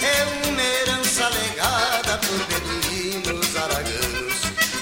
é 0.02 0.48
uma 0.48 0.62
herança 0.62 1.28
legada 1.28 2.18
por 2.18 2.38
beduínos 2.46 3.56
araganos. 3.56 4.34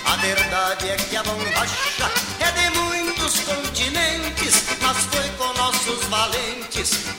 A 0.05 0.17
verdade 0.17 0.91
é 0.91 0.97
que 0.97 1.17
a 1.17 1.23
bombacha 1.23 2.11
é 2.41 2.51
de 2.51 2.79
muitos 2.79 3.41
continentes, 3.41 4.65
mas 4.83 4.99
foi 5.11 5.29
com 5.39 5.53
nossos 5.59 6.05
valentes 6.07 7.18